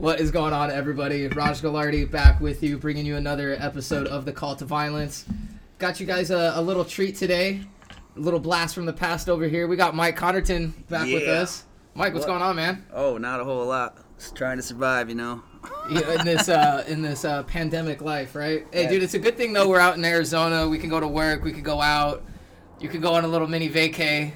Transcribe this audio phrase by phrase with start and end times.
[0.00, 1.26] What is going on, everybody?
[1.28, 5.26] Raj Galardi back with you, bringing you another episode of the Call to Violence.
[5.78, 7.60] Got you guys a, a little treat today,
[8.16, 9.68] a little blast from the past over here.
[9.68, 11.64] We got Mike Conarton back with us.
[11.94, 12.32] Mike, what's What?
[12.32, 12.86] going on, man?
[12.94, 13.98] Oh, not a whole lot.
[14.18, 15.42] Just trying to survive, you know.
[15.90, 18.66] Yeah, in this uh, in this uh, pandemic life, right?
[18.72, 18.88] Hey, Yeah.
[18.90, 19.68] dude, it's a good thing though.
[19.68, 20.66] We're out in Arizona.
[20.66, 21.44] We can go to work.
[21.44, 22.22] We can go out.
[22.80, 24.32] You can go on a little mini vacay.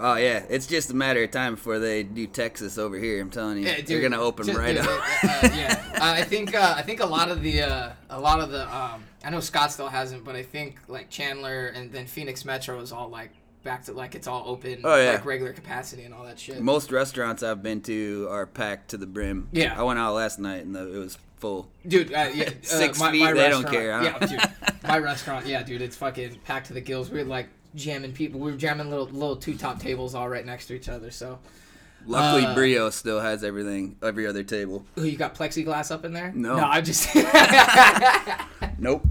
[0.00, 3.20] Oh yeah, it's just a matter of time before they do Texas over here.
[3.20, 4.88] I'm telling you, Yeah, dude, they're gonna open just- right dude, up.
[5.24, 8.40] uh, yeah, uh, I think uh, I think a lot of the uh, a lot
[8.40, 12.44] of the um, I know Scottsdale hasn't, but I think like Chandler and then Phoenix
[12.44, 13.30] Metro is all like
[13.64, 15.12] back to like it's all open, Oh, yeah.
[15.12, 16.60] like regular capacity and all that shit.
[16.62, 19.48] Most restaurants I've been to are packed to the brim.
[19.52, 19.78] Yeah.
[19.78, 21.68] I went out last night and the, it was full.
[21.86, 24.04] Dude, uh, yeah, uh, Six my, feet, my they don't care, huh?
[24.20, 24.40] Yeah, dude,
[24.84, 27.10] my restaurant, yeah, dude, it's fucking packed to the gills.
[27.10, 28.40] We're like jamming people.
[28.40, 31.10] We were jamming little little two top tables all right next to each other.
[31.10, 31.38] So,
[32.06, 34.84] Luckily, Uh, Brio still has everything, every other table.
[34.98, 36.32] Ooh, you got plexiglass up in there?
[36.34, 36.56] No.
[36.56, 37.08] no, I just.
[38.80, 39.04] Nope.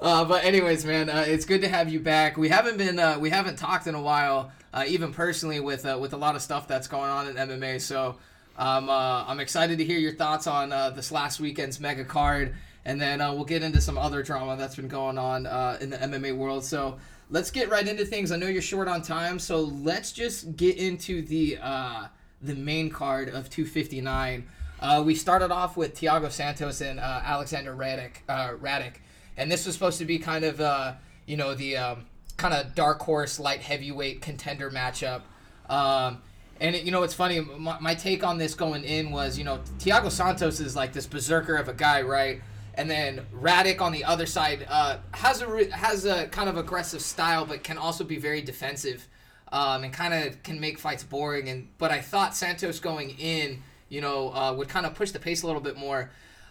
[0.00, 2.36] Uh, but anyways, man, uh, it's good to have you back.
[2.38, 5.98] We haven't been, uh, we haven't talked in a while, uh, even personally with uh,
[6.00, 7.80] with a lot of stuff that's going on in MMA.
[7.80, 8.16] So
[8.56, 12.54] um, uh, I'm excited to hear your thoughts on uh, this last weekend's mega card,
[12.84, 15.90] and then uh, we'll get into some other drama that's been going on uh, in
[15.90, 16.64] the MMA world.
[16.64, 16.98] So
[17.30, 18.32] let's get right into things.
[18.32, 22.06] I know you're short on time, so let's just get into the uh,
[22.42, 24.46] the main card of 259.
[24.80, 28.94] Uh, we started off with Thiago Santos and uh, Alexander Radic, uh, Radic,
[29.36, 30.94] and this was supposed to be kind of uh,
[31.26, 32.06] you know the um,
[32.36, 35.22] kind of dark horse light heavyweight contender matchup.
[35.68, 36.22] Um,
[36.60, 37.40] and it, you know it's funny.
[37.40, 41.06] My, my take on this going in was you know Thiago Santos is like this
[41.06, 42.40] berserker of a guy, right?
[42.78, 47.02] And then Radic on the other side uh, has a has a kind of aggressive
[47.02, 49.08] style, but can also be very defensive,
[49.50, 51.48] um, and kind of can make fights boring.
[51.48, 55.18] And but I thought Santos going in, you know, uh, would kind of push the
[55.18, 56.10] pace a little bit more.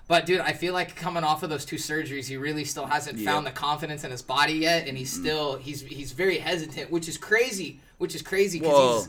[0.10, 3.20] But dude, I feel like coming off of those two surgeries, he really still hasn't
[3.20, 3.32] Yeah.
[3.32, 7.08] found the confidence in his body yet, and he's still he's he's very hesitant, which
[7.08, 7.80] is crazy.
[8.00, 9.06] Which is crazy because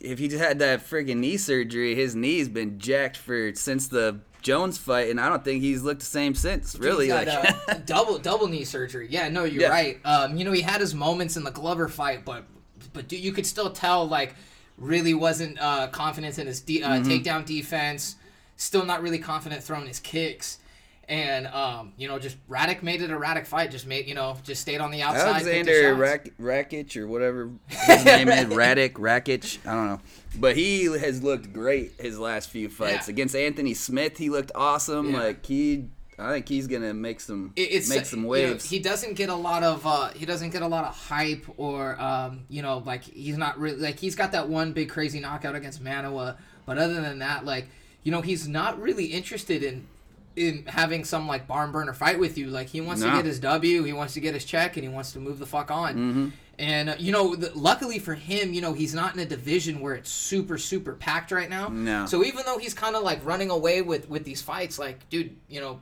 [0.00, 3.86] he's if he just had that friggin' knee surgery, his knee's been jacked for since
[3.86, 6.76] the Jones fight, and I don't think he's looked the same since.
[6.76, 9.06] Really, like uh, double double knee surgery.
[9.10, 9.68] Yeah, no, you're Yeah.
[9.68, 9.98] right.
[10.04, 12.44] Um, you know, he had his moments in the Glover fight, but
[12.92, 14.34] but dude, you could still tell like
[14.78, 17.08] really wasn't uh, confident in his de- uh, Mm-hmm.
[17.10, 18.16] takedown defense.
[18.56, 20.58] Still not really confident throwing his kicks.
[21.12, 23.70] And um, you know, just Radic made it a Radic fight.
[23.70, 25.34] Just made you know, just stayed on the outside.
[25.44, 26.00] picked his Alexander shots.
[26.40, 30.00] Rak- Rakic or whatever his name is, Radic, Rakic, I don't know.
[30.38, 33.08] But he has looked great his last few fights.
[33.08, 33.12] Yeah.
[33.12, 35.12] Against Anthony Smith, he looked awesome.
[35.12, 35.18] Yeah.
[35.18, 38.70] Like he I think he's gonna make some It- it's make some you know, waves.
[38.70, 42.00] he doesn't get a lot of uh, he doesn't get a lot of hype or
[42.00, 45.54] um, you know like he's not really like he's got that one big crazy knockout
[45.56, 47.66] against Manuwa, but other than that, like
[48.02, 49.86] you know he's not really interested in
[50.36, 52.48] in having some like barn burner fight with you.
[52.48, 54.88] Like he wants to get his W, he wants to get his check, and he
[54.88, 55.94] wants to move the fuck on.
[55.94, 56.28] Mm-hmm.
[56.58, 59.80] And uh, you know, the, luckily for him, you know he's not in a division
[59.80, 61.68] where it's super super packed right now.
[61.68, 62.06] No.
[62.06, 65.36] So even though he's kind of like running away with with these fights, like dude,
[65.48, 65.80] you know.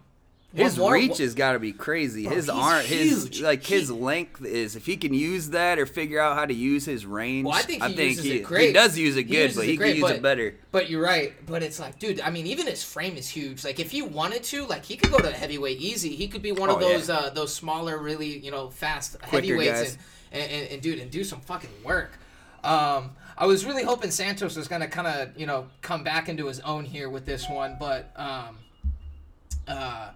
[0.55, 2.25] His more- reach has got to be crazy.
[2.27, 3.41] Bro, his arm, his huge.
[3.41, 4.75] like his He- length is.
[4.77, 7.63] If he can use that or figure out how to use his range, Well, I
[7.63, 8.67] think he uses he, it great.
[8.69, 10.55] he does use it good, but it he great, can use but- it better.
[10.73, 11.35] But you're right.
[11.47, 13.65] But it's like, dude, I mean, even his frame is huge.
[13.65, 16.17] Like, if he wanted to, like, he could go to heavyweight easy.
[16.17, 16.97] He could be one of Oh, yeah.
[16.97, 19.99] those uh, those smaller, really, you know, fast Quicker heavyweights
[20.33, 22.19] and, and, and, and dude, and do some fucking work.
[22.65, 26.47] Um, I was really hoping Santos was gonna kind of, you know, come back into
[26.47, 28.59] his own here with this one, but um,
[29.67, 30.11] uh,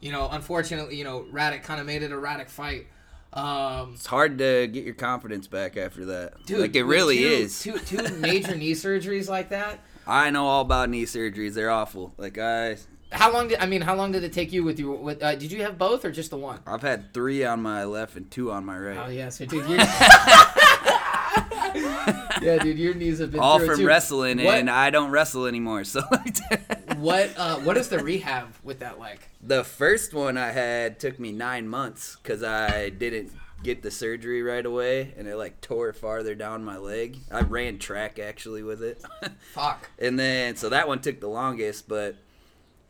[0.00, 2.86] you know, unfortunately, you know, Radic kind of made it a Radic fight.
[3.32, 6.44] Um, It's hard to get your confidence back after that.
[6.46, 7.60] dude, like it really two- is.
[7.60, 9.80] Two two major knee surgeries like that.
[10.06, 11.52] I know all about knee surgeries.
[11.54, 12.14] They're awful.
[12.16, 12.78] Like I,
[13.12, 13.82] How long did I mean?
[13.82, 14.96] How long did it take you with your?
[14.96, 16.60] With, uh, did you have both or just the one?
[16.66, 18.96] I've had three on my left and two on my right.
[18.98, 19.78] Oh yeah, so dude, you're...
[22.40, 23.86] yeah, dude, your knees have been all from too.
[23.86, 25.84] wrestling, What- and I don't wrestle anymore.
[25.84, 26.02] So
[26.98, 29.28] What uh, what is the rehab with that like?
[29.42, 34.42] the first one I had took me nine months because I didn't get the surgery
[34.42, 37.18] right away, and it like tore farther down my leg.
[37.30, 39.02] I ran track actually with it.
[39.52, 39.90] Fuck.
[39.98, 42.16] And then, so that one took the longest, but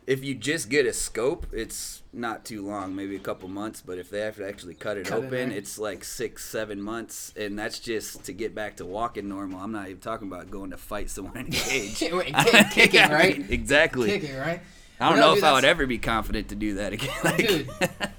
[0.08, 3.82] if you just get a scope, it's not too long, maybe a couple months.
[3.84, 5.52] But if they have to actually cut it Cut open, in.
[5.52, 7.34] it's like six, seven months.
[7.36, 9.60] And that's just to get back to walking normal.
[9.60, 11.98] I'm not even talking about going to fight someone in a cage.
[12.72, 13.50] Kicking, right?
[13.50, 14.08] exactly.
[14.08, 14.60] Kicking, right?
[14.98, 17.10] I don't No, know dude, if I would ever be confident to do that again.
[17.24, 17.68] Like- dude.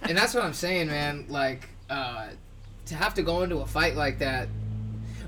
[0.03, 1.25] And that's what I'm saying, man.
[1.27, 2.27] Like, uh,
[2.85, 4.47] to have to go into a fight like that.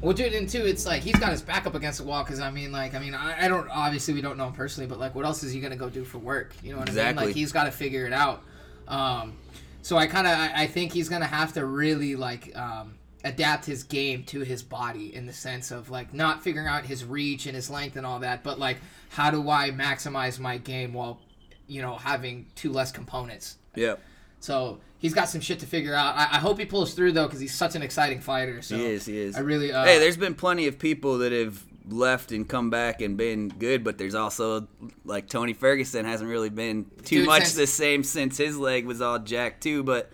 [0.02, 2.40] Well, dude, and two, it's like he's got his back up against the wall because
[2.40, 5.00] I mean, like, I mean, I, I don't obviously we don't know him personally, but
[5.00, 6.54] like, what else is he gonna go do for work?
[6.64, 7.16] You know what I mean?
[7.16, 8.42] Like, he's got to figure it out.
[8.88, 9.38] Um,
[9.84, 13.66] so I kind of I, I think he's gonna have to really like um, adapt
[13.66, 17.46] his game to his body in the sense of like not figuring out his reach
[17.46, 18.78] and his length and all that, but like
[19.10, 21.20] how do I maximize my game while
[21.68, 23.58] you know having two less components.
[23.76, 23.96] Yeah.
[24.40, 26.16] So he's got some shit to figure out.
[26.16, 28.62] I, I hope he pulls through though, because he's such an exciting fighter.
[28.62, 29.06] So He is.
[29.06, 29.36] He is.
[29.36, 29.74] I really.
[29.74, 33.50] Uh, hey, there's been plenty of people that have left and come back and been
[33.50, 34.68] good, but there's also
[35.04, 38.86] like Tony Ferguson hasn't really been too Dude, much since- the same since his leg
[38.86, 39.84] was all jacked too.
[39.84, 40.12] But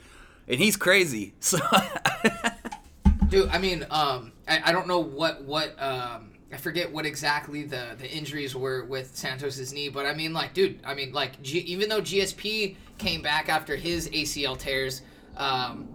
[0.48, 1.34] and he's crazy.
[1.42, 1.60] So
[3.30, 7.64] Dude, I mean, um, I, I don't know what what um, I forget what exactly
[7.64, 11.42] the the injuries were with Santos's knee, but I mean, like, dude, I mean, like,
[11.42, 15.02] G, even though GSP came back after his ACL tears,
[15.36, 15.90] um,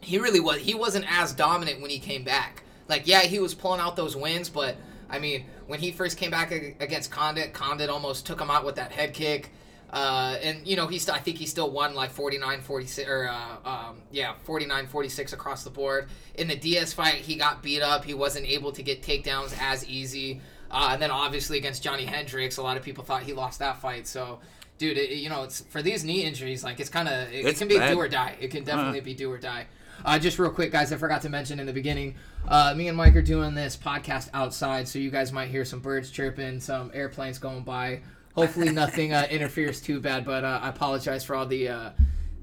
[0.00, 2.64] he really was he wasn't as dominant when he came back.
[2.88, 4.76] Like, yeah, he was pulling out those wins, but
[5.08, 8.76] I mean, when he first came back against Condit, Condit almost took him out with
[8.76, 9.52] that head kick.
[9.90, 13.68] Uh, and you know he's I think he still won like 49 46 or uh,
[13.68, 16.08] um, yeah 49 46 across the board.
[16.34, 18.04] In the DS fight he got beat up.
[18.04, 20.40] He wasn't able to get takedowns as easy.
[20.70, 23.80] Uh, and then obviously against Johnny Hendricks a lot of people thought he lost that
[23.80, 24.08] fight.
[24.08, 24.40] So
[24.78, 27.56] dude it, you know it's for these knee injuries like it's kind of it, it
[27.56, 27.92] can be bad.
[27.92, 28.36] do or die.
[28.40, 29.66] It can definitely be do or die.
[30.04, 32.16] Uh, just real quick, guys, I forgot to mention in the beginning,
[32.48, 35.80] uh, me and Mike are doing this podcast outside, so you guys might hear some
[35.80, 38.00] birds chirping, some airplanes going by.
[38.34, 41.90] Hopefully, nothing uh, interferes too bad, but uh, I apologize for all the uh,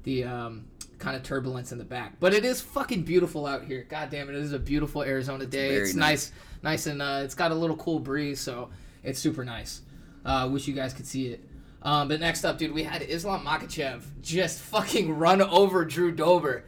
[0.04, 0.64] the um,
[0.98, 2.18] kind of turbulence in the back.
[2.18, 3.86] But it is fucking beautiful out here.
[3.88, 5.74] God damn it, it is a beautiful Arizona day.
[5.74, 6.30] It's, nice.
[6.62, 8.70] nice, nice, and uh, it's got a little cool breeze, so
[9.02, 9.82] it's super nice.
[10.24, 11.44] Uh, wish you guys could see it.
[11.82, 16.64] Um, but next up, dude, we had Islam Makhachev just fucking run over Drew Dober.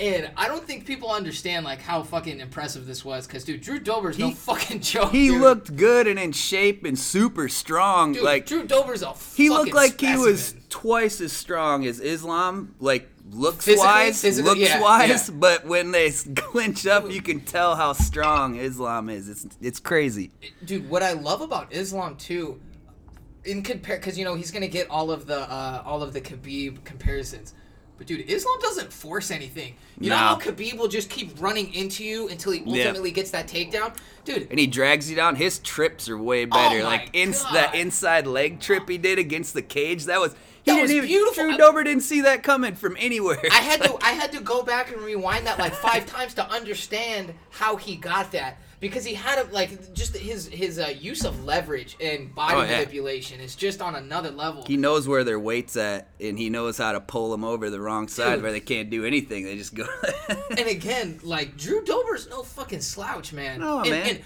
[0.00, 3.80] And I don't think people understand like how fucking impressive this was, because dude, Drew
[3.80, 5.10] Dober's no He- fucking joke.
[5.10, 5.40] he dude.
[5.40, 8.12] looked good and in shape and super strong.
[8.12, 12.76] dude, like Drew Dober's a he looked like he was twice as strong as Islam,
[12.78, 13.86] like looks Physically?
[13.86, 15.28] wise, Physically, looks yeah, wise.
[15.28, 15.34] yeah.
[15.34, 19.28] But when they clinch up, you can tell how strong Islam is.
[19.28, 20.30] It's it's crazy.
[20.64, 20.88] dude.
[20.88, 22.60] What I love about Islam too,
[23.44, 26.20] in compare, because you know he's gonna get all of the uh, all of the
[26.20, 27.54] Khabib comparisons.
[27.98, 29.74] But dude, Islam doesn't force anything.
[30.00, 32.84] You know how Khabib will just keep running into you until he Yeah.
[32.84, 33.92] ultimately gets that takedown,
[34.24, 34.46] dude.
[34.50, 35.34] And he drags you down.
[35.34, 36.80] His trips are way oh better.
[36.80, 37.34] Oh like in,
[37.74, 40.04] inside leg trip he did against the cage.
[40.04, 41.08] That was he That didn't was even.
[41.08, 41.44] beautiful.
[41.48, 43.40] Drew Dober didn't see that coming from anywhere.
[43.50, 46.48] I had to I had to go back and rewind that like five times to
[46.48, 51.24] understand how he got that because he had a, like just his his uh, use
[51.24, 52.78] of leverage and body Oh, yeah.
[52.78, 54.64] manipulation is just on another level.
[54.66, 57.80] he knows where their weight's at, and he knows how to pull them over the
[57.80, 58.42] wrong side Dude.
[58.44, 59.44] where they can't do anything.
[59.44, 59.86] They just go.
[60.50, 63.60] and again, like Drew Dober's no fucking slouch, man.
[63.60, 64.08] No, and, man.
[64.08, 64.20] and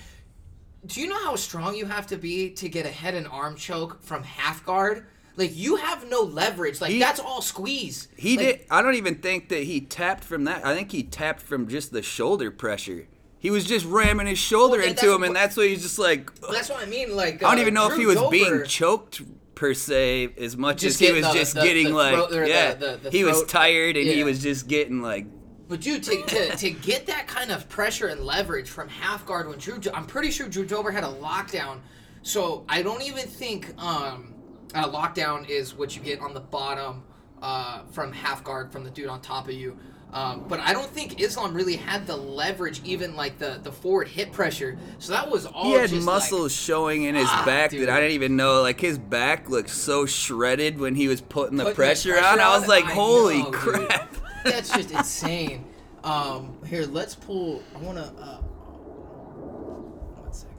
[0.86, 3.56] do you know how strong you have to be to get a head and arm
[3.56, 5.06] choke from half guard?
[5.36, 6.80] Like you have no leverage.
[6.80, 8.08] Like He- that's all squeeze.
[8.16, 8.66] He Like, did.
[8.70, 10.66] I don't even think that he tapped from that.
[10.66, 13.06] I think he tapped from just the shoulder pressure.
[13.42, 16.32] He was just ramming his shoulder Well, into him, and that's why he's just like.
[16.42, 17.16] That's what I mean.
[17.16, 19.20] Like I don't uh, even know if he was Dober- being choked
[19.56, 22.96] per se as much as he was the- just the- getting the like throat- yeah.
[23.10, 25.26] he was tired and he was just getting like
[25.68, 29.48] But dude, to, to, to get that kind of pressure and leverage from half guard
[29.48, 31.80] when Drew, I'm pretty sure Drew Dober had a lockdown.
[32.22, 34.34] So I don't even think um,
[34.72, 37.02] a lockdown is what you get on the bottom
[37.42, 39.76] uh, from half guard from the dude on top of you.
[40.12, 44.08] Um, but I don't think Islam really had the leverage, even like the the forward
[44.08, 44.76] hit pressure.
[44.98, 45.64] So that was all.
[45.64, 47.88] he had just, like- muscles showing in his Ah, back dude.
[47.88, 48.60] that I didn't even know.
[48.60, 52.26] Like his back looked so shredded when he was putting the Putting the pressure, pressure
[52.26, 52.40] on.
[52.40, 53.54] I was like, I holy know, dude.
[53.60, 54.14] crap.
[54.44, 55.64] That's just insane.
[56.04, 57.62] Um, here, let's pull.
[57.74, 58.04] I want to.
[58.04, 58.38] Uh,
[60.20, 60.56] one second.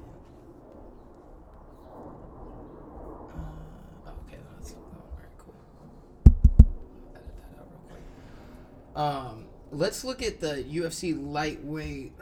[4.06, 5.54] Uh, okay, that's oh, very cool.
[7.14, 8.04] Edit that out real quick.
[8.96, 9.43] Um,
[9.74, 12.14] let's look at the UFC lightweight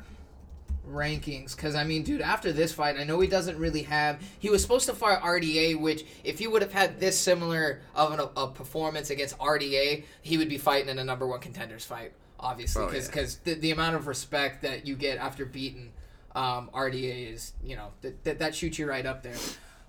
[0.87, 4.21] rankings because I mean, dude, after this fight, I know he doesn't really have.
[4.39, 8.13] He was supposed to fight RDA, which if he would have had this similar of
[8.13, 12.13] an, a performance against RDA, he would be fighting in a number one contenders fight,
[12.39, 13.53] obviously, Oh, because yeah.
[13.53, 15.91] the, the amount of respect that you get after beating
[16.35, 19.35] um, RDA is, you know, that, that that shoots you right up there.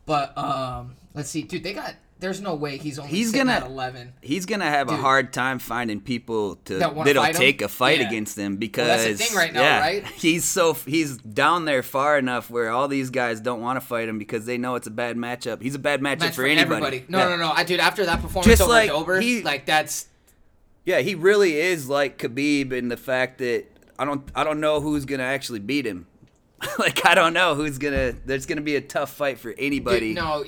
[0.04, 1.94] But um, let's see, dude, they got.
[2.22, 4.14] There's no way he's only He's gonna- at eleven.
[4.22, 7.40] He's gonna have a hard time finding people to That that'll fight him?
[7.40, 8.06] take a fight Yeah.
[8.08, 10.06] against him because Well, that's the thing right now, yeah, right?
[10.16, 14.08] He's so he's down there far enough where all these guys don't want to fight
[14.08, 15.60] him because they know it's a bad matchup.
[15.60, 16.62] He's a bad matchup Match for, anybody.
[16.86, 17.04] everybody.
[17.08, 17.28] No, Yeah.
[17.28, 17.80] no, no, I dude.
[17.80, 20.06] After that performance Just over like Dober, he- like that's
[20.84, 23.64] Yeah, he really is like Khabib in the fact that
[23.98, 26.06] I don't I don't know who's gonna actually beat him.
[26.78, 28.14] like I don't know who's gonna.
[28.24, 30.14] There's gonna be a tough fight for anybody.
[30.14, 30.44] Dude, no,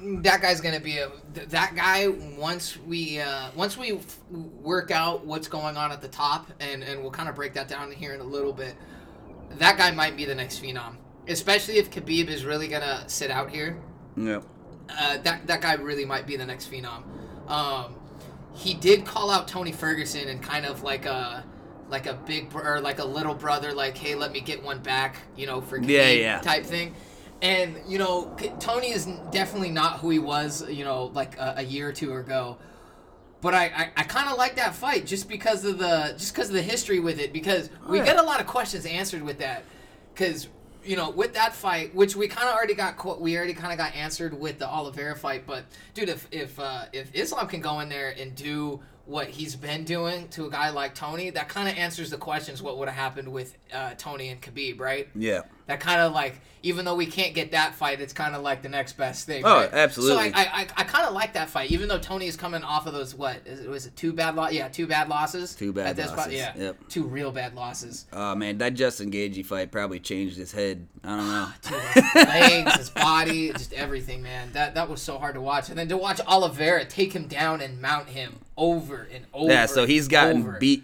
[0.00, 5.24] that guy's gonna be a that guy once we uh, once we f- work out
[5.24, 8.12] what's going on at the top, and and we'll kind of break that down here
[8.14, 8.74] in a little bit.
[9.58, 10.96] That guy might be the next phenom,
[11.28, 13.78] especially if Khabib is really gonna sit out here.
[14.16, 14.44] Yep.
[14.88, 17.02] Uh, that that guy really might be the next phenom.
[17.48, 17.94] Um,
[18.54, 21.44] he did call out Tony Ferguson and kind of like a
[21.88, 24.80] like a big br- or like a little brother, like hey, let me get one
[24.80, 26.40] back, you know, for Yeah, yeah.
[26.40, 26.94] type thing.
[27.42, 31.62] And you know, Tony is definitely not who he was, you know, like a, a
[31.62, 32.56] year or two ago.
[33.40, 36.48] But I, I, I kind of like that fight just because of the just because
[36.48, 38.04] of the history with it because we yeah.
[38.04, 39.64] get a lot of questions answered with that
[40.14, 40.48] because
[40.82, 43.78] you know with that fight which we kind of already got we already kind of
[43.78, 45.64] got answered with the Oliveira fight but
[45.94, 49.84] dude if if uh, if Islam can go in there and do what he's been
[49.84, 52.96] doing to a guy like Tony that kind of answers the questions what would have
[52.96, 55.42] happened with uh, Tony and Khabib right Yeah.
[55.66, 58.60] That kind of like even though we can't get that fight it's kind of like
[58.62, 59.72] the next best thing Oh, right?
[59.72, 60.30] absolutely.
[60.32, 62.86] so i i, I, kind of like that fight even though tony is coming off
[62.86, 65.96] of those what is was it two bad lo- yeah two bad losses Two bad
[65.98, 66.76] losses, yeah yep.
[66.88, 70.86] two real bad losses Oh man, that Justin Gaethje fight probably changed his head.
[71.04, 71.48] I don't know.
[71.62, 75.78] Dude, legs his body just everything man that that was so hard to watch and
[75.78, 79.86] then to watch Oliveira take him down and mount him over and over yeah, so
[79.86, 80.82] he's gotten beat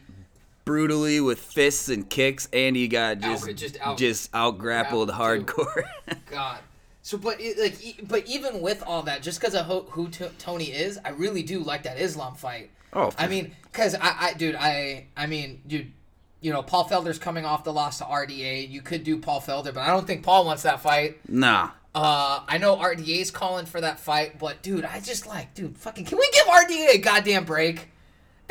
[0.64, 5.08] brutally with fists and kicks, and he got just Out- just out- just out grappled
[5.08, 5.82] grappled, hardcore.
[6.30, 6.58] God.
[7.04, 10.08] So, but it, like, e- but even with all that, just because of who, who
[10.08, 12.70] t- Tony is, I really do like that Islam fight.
[12.92, 15.90] Oh, I mean, cause I, I, dude, I, I mean, dude,
[16.40, 18.68] you know, Paul Felder's coming off the loss to RDA.
[18.70, 21.18] You could do Paul Felder, but I don't think Paul wants that fight.
[21.28, 21.70] nah.
[21.94, 26.06] Uh, I know RDA's calling for that fight, but dude, I just like, dude, fucking,
[26.06, 27.88] can we give RDA a goddamn break?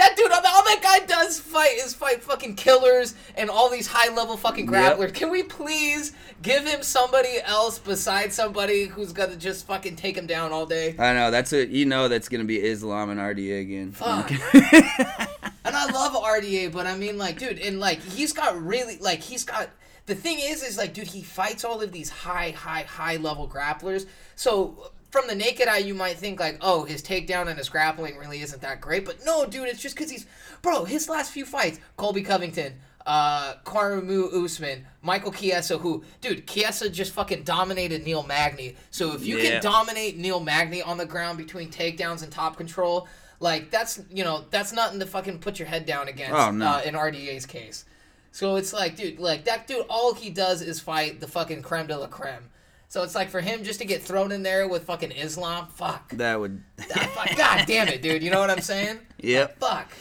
[0.01, 4.11] That dude, all that guy does fight is fight fucking killers and all these high
[4.11, 4.97] level fucking Yep.
[4.97, 5.13] grapplers.
[5.13, 10.25] Can we please give him somebody else besides somebody who's gonna just fucking take him
[10.25, 10.95] down all day?
[10.97, 12.07] I know that's what you know.
[12.07, 13.91] That's gonna be Islam and RDA again.
[13.91, 14.31] Fuck.
[15.63, 19.21] And I love RDA, but I mean, like, dude, and like, he's got really, like,
[19.21, 19.69] he's got.
[20.07, 23.47] The thing is, is like, dude, he fights all of these high, high, high level
[23.47, 24.07] grapplers.
[24.35, 28.17] So from the naked eye, you might think like, oh, his takedown and his grappling
[28.17, 29.05] really isn't that great.
[29.05, 30.25] But no, dude, it's just because he's,
[30.61, 30.85] bro.
[30.85, 32.75] His last few fights, Colby Covington,
[33.05, 38.75] uh, Kamaru Usman, Michael Chiesa, who, dude, Chiesa just fucking dominated Neil Magny.
[38.89, 39.59] So if you Yeah.
[39.59, 43.07] can dominate Neil Magny on the ground between takedowns and top control.
[43.39, 46.35] Like that's you know that's nothing to fucking put your head down against.
[46.35, 46.63] Oh, no.
[46.67, 47.85] uh, in RDA's case,
[48.31, 51.87] so it's like, dude, like that dude, all he does is fight the fucking creme
[51.87, 52.49] de la creme.
[52.91, 56.09] So it's like for him just to get thrown in there with fucking Islam, fuck.
[56.09, 56.61] That would.
[56.93, 57.25] Ah.
[57.37, 58.21] God damn it, dude.
[58.21, 58.99] You know what I'm saying?
[59.19, 59.59] Yep.
[59.61, 59.93] Fuck.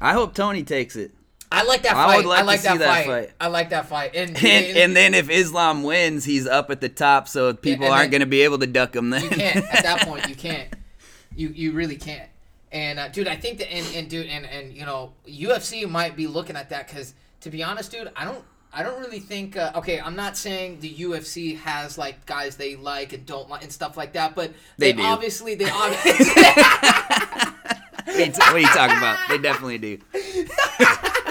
[0.00, 1.10] I hope Tony takes it.
[1.50, 2.14] I like that fight.
[2.14, 3.06] I would like I like to see that, that fight.
[3.06, 3.30] fight.
[3.40, 4.12] I like that fight.
[4.14, 7.94] And And, and then if Islam wins, he's up at the top, so people and
[7.94, 9.24] aren't going to be able to duck him then.
[9.24, 9.56] You can't.
[9.74, 10.72] At that point, you can't.
[11.34, 12.30] You you really can't.
[12.70, 16.14] And uh, dude, I think that and, and dude and and you know UFC might
[16.14, 18.44] be looking at that because to be honest, dude, I don't.
[18.72, 19.56] I don't really think.
[19.56, 23.62] Uh, okay, I'm not saying the UFC has like guys they like and don't like
[23.62, 26.42] and stuff like that, but They they, obviously they obviously
[28.04, 29.18] what, are you, what are you talking about?
[29.28, 29.98] They definitely do.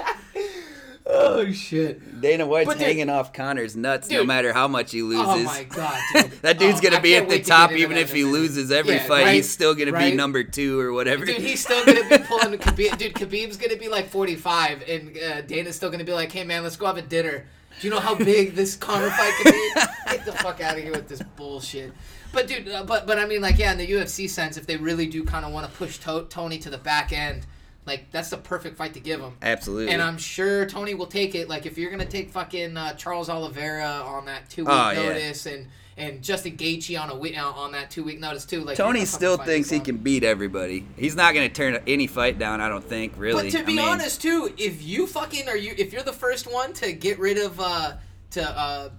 [1.09, 2.21] oh shit.
[2.21, 5.25] Dana White's But dude- hanging off Conor's nuts no matter how much he loses.
[5.27, 6.31] Oh my god, dude.
[6.41, 8.71] That dude's Oh, gonna I be at the wait to top even if he loses
[8.71, 9.23] every Yeah, fight.
[9.25, 10.11] right, He's still gonna right.
[10.11, 11.25] be number two or whatever.
[11.25, 12.97] Dude, he's still gonna be pulling Khabib.
[12.97, 16.63] Dude, Khabib's gonna be like 45, and uh, Dana's still gonna be like, "Hey man,
[16.63, 17.45] let's go have a dinner."
[17.79, 19.71] Do you know how big this Conor fight could be?
[20.07, 21.91] Get the fuck out of here with this bullshit.
[22.33, 24.75] But dude, uh, but but I mean, like, yeah, in the UFC sense, if they
[24.77, 27.45] really do kind of want to push to- Tony to the back end,
[27.87, 29.33] like that's the perfect fight to give him.
[29.41, 29.91] Absolutely.
[29.93, 31.49] And I'm sure Tony will take it.
[31.49, 35.03] Like if you're gonna take fucking uh, Charles Oliveira on that two week Oh, yeah.
[35.03, 35.67] notice, and
[35.97, 38.63] and Justin Gaethje on a week uh, on that two week notice too.
[38.63, 40.85] Like Tony still thinks he can beat everybody.
[40.95, 43.45] He's not going to turn any fight down, I don't think, really.
[43.45, 46.13] But to I be mean, honest, too, if you fucking are you, if you're the
[46.13, 47.93] first one to get rid of uh
[48.31, 48.89] to uh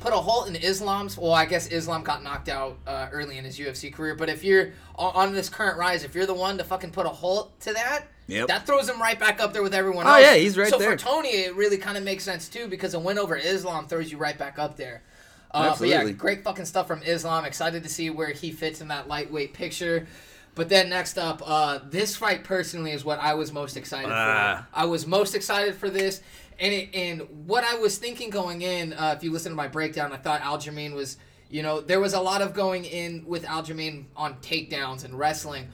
[0.00, 3.44] put a halt in Islam's, well, I guess Islam got knocked out uh, early in
[3.44, 4.14] his UFC career.
[4.14, 7.10] But if you're on, this current rise, if you're the one to fucking put a
[7.10, 8.04] halt to that.
[8.26, 8.46] Yep.
[8.48, 10.22] That throws him right back up there with everyone Oh, else.
[10.22, 10.92] yeah, he's right so there.
[10.92, 14.10] for Tony, it really kind of makes sense too because a win over Islam throws
[14.12, 15.02] you right back up there.
[15.50, 16.12] Uh, but yeah, Absolutely.
[16.12, 17.44] great fucking stuff from Islam.
[17.44, 20.06] Excited to see where he fits in that lightweight picture.
[20.54, 24.66] But then next up, uh, this fight personally is what I was most excited Ah.
[24.72, 24.78] for.
[24.78, 26.20] I was most excited for this,
[26.60, 28.92] and it, and what I was thinking going in.
[28.92, 31.16] Uh, if you listen to my breakdown, I thought Aljamain was,
[31.48, 35.68] you know, there was a lot of going in with Aljamain on takedowns and wrestling.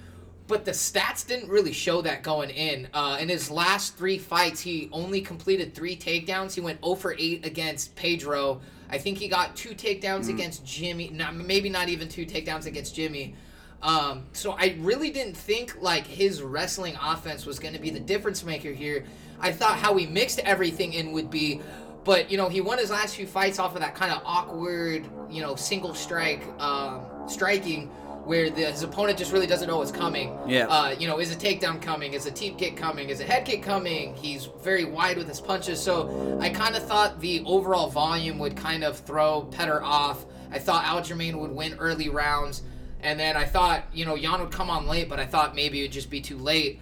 [0.49, 2.88] but the stats didn't really show that going in.
[2.95, 6.55] Uh, in his last three fights, he only completed three takedowns.
[6.55, 8.61] He went 0 for 8 against Pedro.
[8.88, 11.09] I think he got two takedowns against Jimmy.
[11.09, 13.35] Not, maybe not even two takedowns against Jimmy.
[13.83, 18.00] Um, so I really didn't think like his wrestling offense was going to be the
[18.00, 19.05] difference maker here.
[19.40, 21.61] I thought how he mixed everything in would be,
[22.05, 25.07] but you know he won his last few fights off of that kind of awkward,
[25.31, 27.90] you know, single strike um, striking
[28.26, 30.37] where the, his opponent just really doesn't know what's coming.
[30.49, 30.66] Yeah.
[30.66, 32.12] Uh, you know, is a takedown coming?
[32.12, 33.09] Is a teep kick coming?
[33.09, 34.16] Is a head kick coming?
[34.16, 35.81] He's very wide with his punches.
[35.81, 40.26] So I kind of thought the overall volume would kind of throw Petr off.
[40.50, 42.62] I thought Aljamain would win early rounds.
[43.00, 45.78] And then I thought, you know, Yan would come on late, but I thought maybe
[45.78, 46.81] it would just be too late.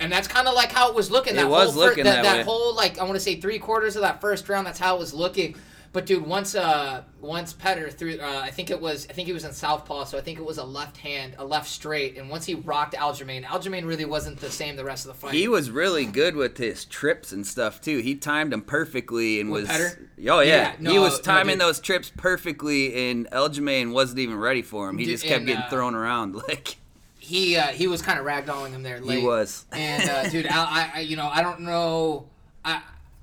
[0.00, 1.34] And that's kind of like how it was looking.
[1.34, 2.42] It That was whole fir- looking that, that way.
[2.44, 4.66] whole like I want to say three quarters of that first round.
[4.66, 5.54] That's how it was looking.
[5.92, 9.32] But dude, once uh once Petr threw, uh, I think it was I think he
[9.32, 12.28] was in southpaw, so I think it was a left hand, a left straight, and
[12.28, 15.34] once he rocked Aljamain, Aljamain really wasn't the same the rest of the fight.
[15.34, 17.98] He was really good with his trips and stuff too.
[17.98, 19.70] He timed them perfectly and With was.
[19.70, 19.98] Petr?
[20.28, 21.60] Oh yeah, Yeah, he was timing dude.
[21.60, 24.98] those trips perfectly, and Aljamain wasn't even ready for him.
[24.98, 26.76] He Dude, just kept and, getting uh, thrown around like
[27.24, 29.20] he uh, he was kind of ragdolling him there late.
[29.20, 29.64] he was.
[29.72, 32.28] And uh, dude, I, I you know I don't know
[32.64, 32.82] I.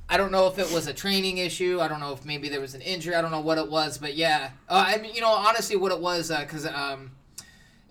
[0.09, 1.79] I don't know if it was a training issue.
[1.79, 3.15] I don't know if maybe there was an injury.
[3.15, 4.49] I don't know what it was, but yeah.
[4.67, 7.11] Uh, I mean, you know, honestly, what it was, because um,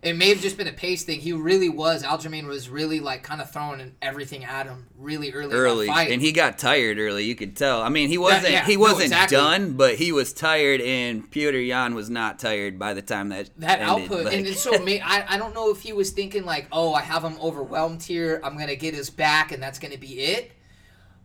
[0.02, 1.20] it may have just been a pace thing.
[1.20, 2.02] He really was.
[2.02, 5.48] Aljamain was really like kind of throwing everything at him really early.
[5.50, 6.10] that early, fight.
[6.10, 7.24] and he got tired early.
[7.24, 7.82] You could tell.
[7.82, 9.36] I mean, he wasn't yeah, he wasn't exactly.
[9.36, 13.50] done, but he was tired, and Petr Yan was not tired by the time that
[13.58, 13.88] that ended.
[13.88, 16.94] output Like- and so may, I, I don't know if he was thinking like oh
[16.94, 20.52] i have him overwhelmed here i'm gonna get his back and that's gonna be it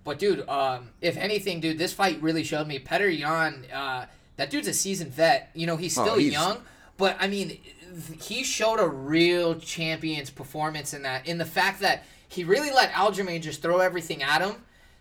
[0.04, 4.06] but dude um, if anything dude this fight really showed me Petr Yan uh,
[4.38, 6.58] that dude's a seasoned vet you know he's still Oh, he's- young
[6.98, 7.58] but i mean
[8.22, 12.92] he showed a real champion's performance in that in the fact that he really let
[12.92, 14.56] Aljamain just throw everything at him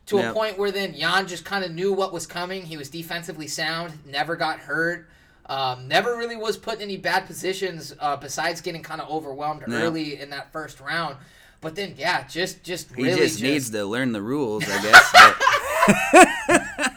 [0.07, 2.63] to a point where then Yan just kind of knew what was coming.
[2.63, 5.09] He was defensively sound, never got hurt,
[5.47, 9.67] um, never really was put in any bad positions uh, besides getting kind of overwhelmed
[9.67, 9.77] No.
[9.77, 11.17] early in that first round.
[11.61, 14.83] But then, yeah, just just he really just just, needs to learn the rules, I
[14.83, 16.91] guess.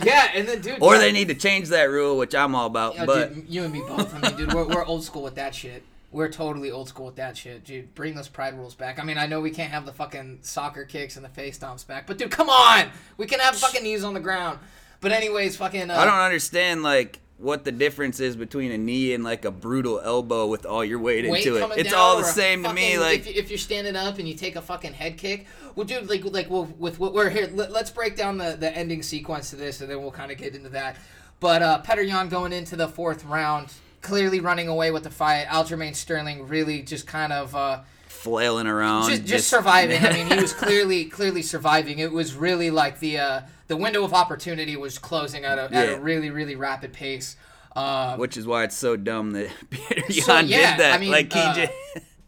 [0.00, 2.54] but- yeah, and then dude, or yeah, they need to change that rule, which I'm
[2.54, 2.94] all about.
[2.96, 4.14] Yeah, but dude, you and me both.
[4.14, 5.82] I mean, dude, we're, we're old school with that shit.
[6.12, 7.94] We're totally old school with that shit, dude.
[7.94, 8.98] Bring those pride rules back.
[8.98, 11.86] I mean, I know we can't have the fucking soccer kicks and the face stomps
[11.86, 14.58] back, but dude, come on, we can have fucking knees on the ground.
[15.00, 15.90] But anyways, fucking.
[15.90, 19.50] Uh, I don't understand like what the difference is between a knee and like a
[19.50, 21.78] brutal elbow with all your weight, weight into it.
[21.78, 22.98] It's all the same to me.
[22.98, 26.08] Like if, if you're standing up and you take a fucking head kick, well, dude,
[26.08, 29.50] like like well, with what we're here, let, us break down the the ending sequence
[29.50, 30.96] to this, and then we'll kind of get into that.
[31.40, 33.72] But uh, Petr Yan going into the fourth round,
[34.02, 35.46] clearly running away with the fight.
[35.46, 37.54] Aljamain Sterling really just kind of.
[37.54, 37.80] Uh,
[38.22, 40.04] flailing around, just, just surviving.
[40.04, 41.98] I mean, he was clearly clearly surviving.
[41.98, 45.88] It was really like the uh, the window of opportunity was closing at a, at
[45.94, 47.36] a really really rapid pace.
[47.74, 50.94] Uh, which is why it's so dumb that Petr Yan So, yeah, did that.
[50.94, 51.72] I mean, like he uh, just.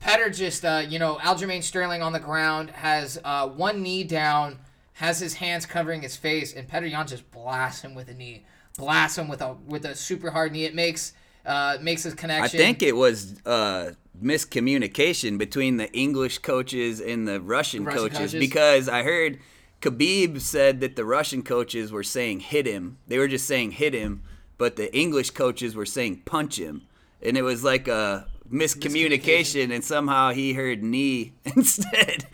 [0.00, 4.58] Petr just, uh, you know, Aljamain Sterling on the ground has uh, one knee down,
[4.94, 8.44] has his hands covering his face, and Petr Yan just blasts him with a knee,
[8.76, 10.64] blasts him with a with a super hard knee.
[10.64, 11.12] It makes
[11.44, 12.60] uh, makes his connection.
[12.60, 18.18] I think it was uh, miscommunication between the English coaches and the Russian, Russian coaches,
[18.18, 18.34] coaches?
[18.34, 19.38] because I heard
[19.80, 22.98] Khabib said that the Russian coaches were saying hit him.
[23.08, 24.22] They were just saying hit him,
[24.58, 26.86] but the English coaches were saying punch him,
[27.20, 32.26] and it was like a miscommunication, and somehow he heard knee instead.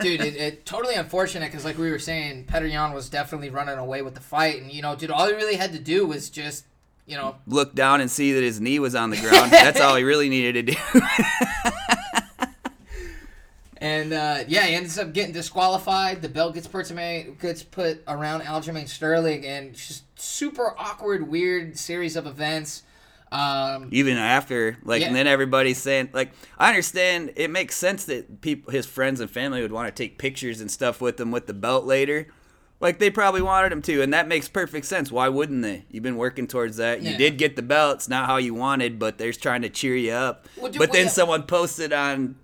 [0.00, 3.78] dude, it, it totally unfortunate because, like we were saying, Petr Yan was definitely running
[3.78, 6.30] away with the fight, and you know, dude, all he really had to do was
[6.30, 6.64] just,
[7.06, 9.50] you know, Look down and see that his knee was on the ground.
[9.52, 11.00] That's all he really needed to do.
[13.78, 16.22] And uh, yeah, he ends up getting disqualified.
[16.22, 16.88] The belt gets put
[17.40, 22.82] gets put around Aljamain Sterling, and just super awkward, weird series of events.
[23.32, 25.08] Um, even after like Yeah.
[25.08, 29.28] and then everybody's saying like i understand it makes sense that people his friends and
[29.28, 32.28] family would want to take pictures and stuff with him with the belt later
[32.84, 35.10] like they probably wanted him to and that makes perfect sense.
[35.10, 35.86] Why wouldn't they?
[35.90, 37.02] You've been working towards that.
[37.02, 40.12] You did get the belts, not how you wanted but they're trying to cheer you
[40.12, 40.46] up.
[40.56, 41.10] Well, dude, but well, then yeah.
[41.10, 42.36] someone posted on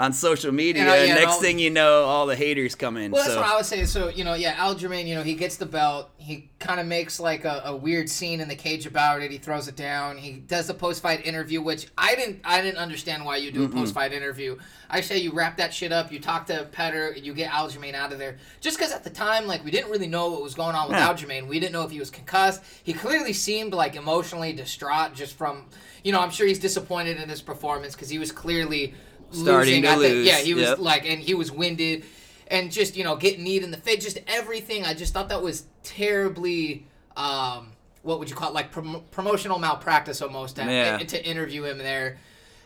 [0.00, 0.82] on social media.
[0.82, 3.12] And, uh, yeah, next thing you know, all the haters come in.
[3.12, 3.84] Well, that's so what I was saying.
[3.84, 6.10] So, you know, yeah, Aljamain, you know, he gets the belt.
[6.16, 9.30] He kind of makes like a, a weird scene in the cage about it.
[9.30, 10.16] He throws it down.
[10.16, 13.64] He does the post fight interview, which I didn't I didn't understand why you do
[13.64, 14.56] a post fight interview.
[14.88, 16.10] I say you wrap that shit up.
[16.10, 17.22] You talk to Petr.
[17.22, 18.38] You get Aljamain out of there.
[18.60, 20.96] Just because at the time, like, we didn't really know what was going on with
[20.96, 21.12] Yeah.
[21.12, 21.46] Aljamain.
[21.46, 22.62] We didn't know if he was concussed.
[22.82, 25.66] He clearly seemed like emotionally distraught just from,
[26.02, 28.94] you know, I'm sure he's disappointed in his performance because he was clearly
[29.32, 29.82] Starting losing.
[29.82, 30.78] to I think- lose, Yeah, he was yep.
[30.78, 32.04] like, and he was winded
[32.48, 34.84] and just you know getting kneed in the face, just everything.
[34.84, 36.84] I just thought that was terribly,
[37.16, 37.68] um,
[38.02, 40.98] what would you call it, like prom- promotional malpractice almost to, Yeah.
[40.98, 42.18] to interview him there.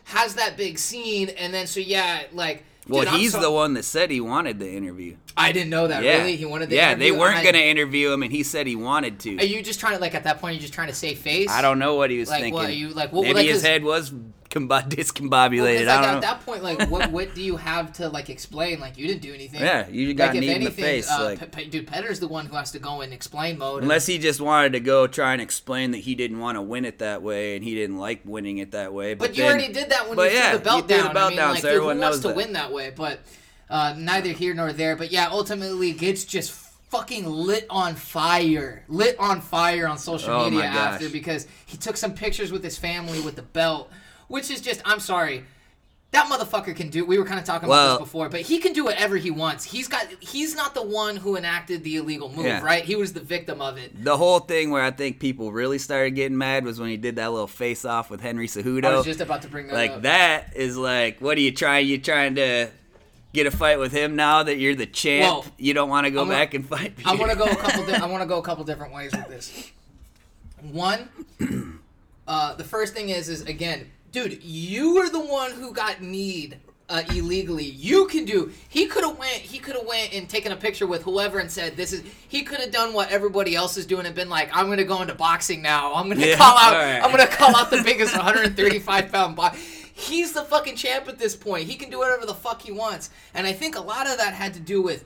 [0.05, 2.63] Has that big scene, and then so yeah, like.
[2.87, 5.15] well, dude, he's so- the one that said he wanted the interview.
[5.37, 6.03] I didn't know that.
[6.03, 6.69] Yeah, Really, he wanted.
[6.69, 9.37] The yeah, they weren't I- gonna interview him, and he said he wanted to.
[9.39, 10.55] Are you just trying to like at that point?
[10.55, 11.49] You're just trying to save face.
[11.49, 12.53] I don't know what he was Like, thinking.
[12.53, 14.13] what, you- like, what- Maybe like, his head was
[14.55, 15.85] combo- Well, discombobulated.
[15.85, 16.21] like, I don't at know.
[16.21, 18.79] that point, like, what what do you have to like explain?
[18.79, 19.59] Like, you didn't do anything.
[19.61, 22.45] Yeah, you got like, in the face, Uh, like- Pe- Pe- dude, Petr's the one
[22.47, 23.75] who has to go in explain mode.
[23.75, 26.61] and- Unless he just wanted to go try and explain that he didn't want to
[26.61, 29.13] win it that way and he didn't like winning it that way.
[29.13, 31.07] But, But you then- already did that when you yeah, threw the belt threw down.
[31.09, 32.35] the belt I mean, down, like, so dude, everyone who wants knows to that.
[32.37, 32.91] win that way?
[32.95, 33.19] But
[33.69, 34.95] uh, neither here nor there.
[34.95, 36.51] But yeah, ultimately gets just
[36.91, 41.97] fucking lit on fire, lit on fire on social Oh media after because he took
[41.97, 43.91] some pictures with his family with the belt,
[44.27, 45.43] which is just I'm sorry.
[46.11, 47.03] That motherfucker can do.
[47.05, 49.65] We were kind of talking about this before, but he can do whatever he wants.
[49.65, 50.07] He's got.
[50.21, 52.61] He's not the one who enacted the illegal move, Yeah.
[52.61, 52.85] right?
[52.85, 54.01] He was the victim of it.
[54.01, 57.17] The whole thing where I think people really started getting mad was when he did
[57.17, 58.85] that little face off with Henry Cejudo.
[58.85, 59.95] I was just about to bring that like up.
[59.97, 61.85] Like that is like, what are you trying?
[61.87, 62.69] You trying to
[63.33, 65.23] get a fight with him now that you're the champ?
[65.23, 66.93] Well, you don't want to go I'm gonna- back and fight.
[67.03, 67.85] I want to go a couple.
[67.87, 69.71] Di- I want to go a couple different ways with this.
[70.61, 71.09] One,
[72.27, 76.57] uh, the first thing is is again, dude, you were the one who got need
[76.87, 77.65] uh, illegally.
[77.65, 78.51] You can do.
[78.69, 79.33] He could have went.
[79.37, 82.43] He could have went and taken a picture with whoever and said, "This is." He
[82.43, 85.15] could have done what everybody else is doing and been like, "I'm gonna go into
[85.15, 85.93] boxing now.
[85.95, 86.73] I'm gonna Yeah, call out.
[86.73, 87.03] alright.
[87.03, 89.57] I'm gonna call out the biggest 135 pound box."
[89.97, 91.67] He's the fucking champ at this point.
[91.67, 94.33] He can do whatever the fuck he wants, and I think a lot of that
[94.33, 95.03] had to do with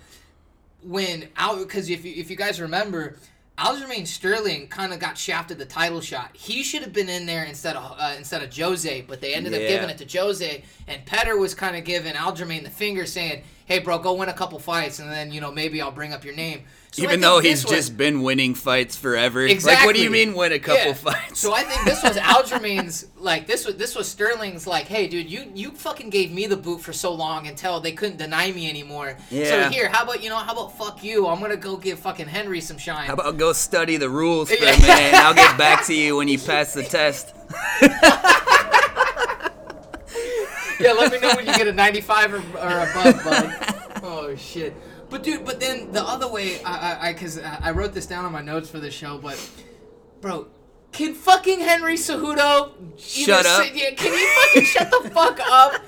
[0.84, 3.18] when out because if you if you guys remember,
[3.60, 6.30] Aljamain Sterling kind of got shafted the title shot.
[6.32, 9.54] He should have been in there instead of uh, instead of Jose, but they ended
[9.54, 10.64] up giving it to Jose.
[10.88, 14.34] And Petr was kind of giving Aljamain the finger, saying, "Hey, bro, go win a
[14.34, 17.40] couple fights, and then you know maybe I'll bring up your name." So Even though
[17.40, 19.42] he's was- just been winning fights forever.
[19.46, 19.76] Exactly.
[19.76, 20.94] Like, what do you mean win a couple Yeah.
[20.96, 21.40] fights?
[21.40, 25.30] So I think this was Aljamain's like this was this was Sterling's like, hey dude,
[25.30, 28.68] you you fucking gave me the boot for so long until they couldn't deny me
[28.68, 29.18] anymore.
[29.30, 29.46] Yeah.
[29.68, 31.28] So here, how about you know, how about fuck you?
[31.28, 33.06] I'm gonna go give fucking Henry some shine.
[33.06, 36.16] How about go study the rules for a minute and I'll get back to you
[36.16, 37.36] when you pass the test.
[40.80, 42.42] yeah, let me know when you get a 95 or, or
[42.90, 43.76] above, bud.
[44.04, 44.74] Oh shit.
[45.10, 48.24] But dude, but then the other way, I, I, because I, I wrote this down
[48.26, 49.38] on my notes for the show, but
[50.22, 50.48] bro,
[50.92, 53.64] can fucking Henry Cejudo Shut up.
[53.66, 55.82] say- yeah, can you fucking shut the fuck up?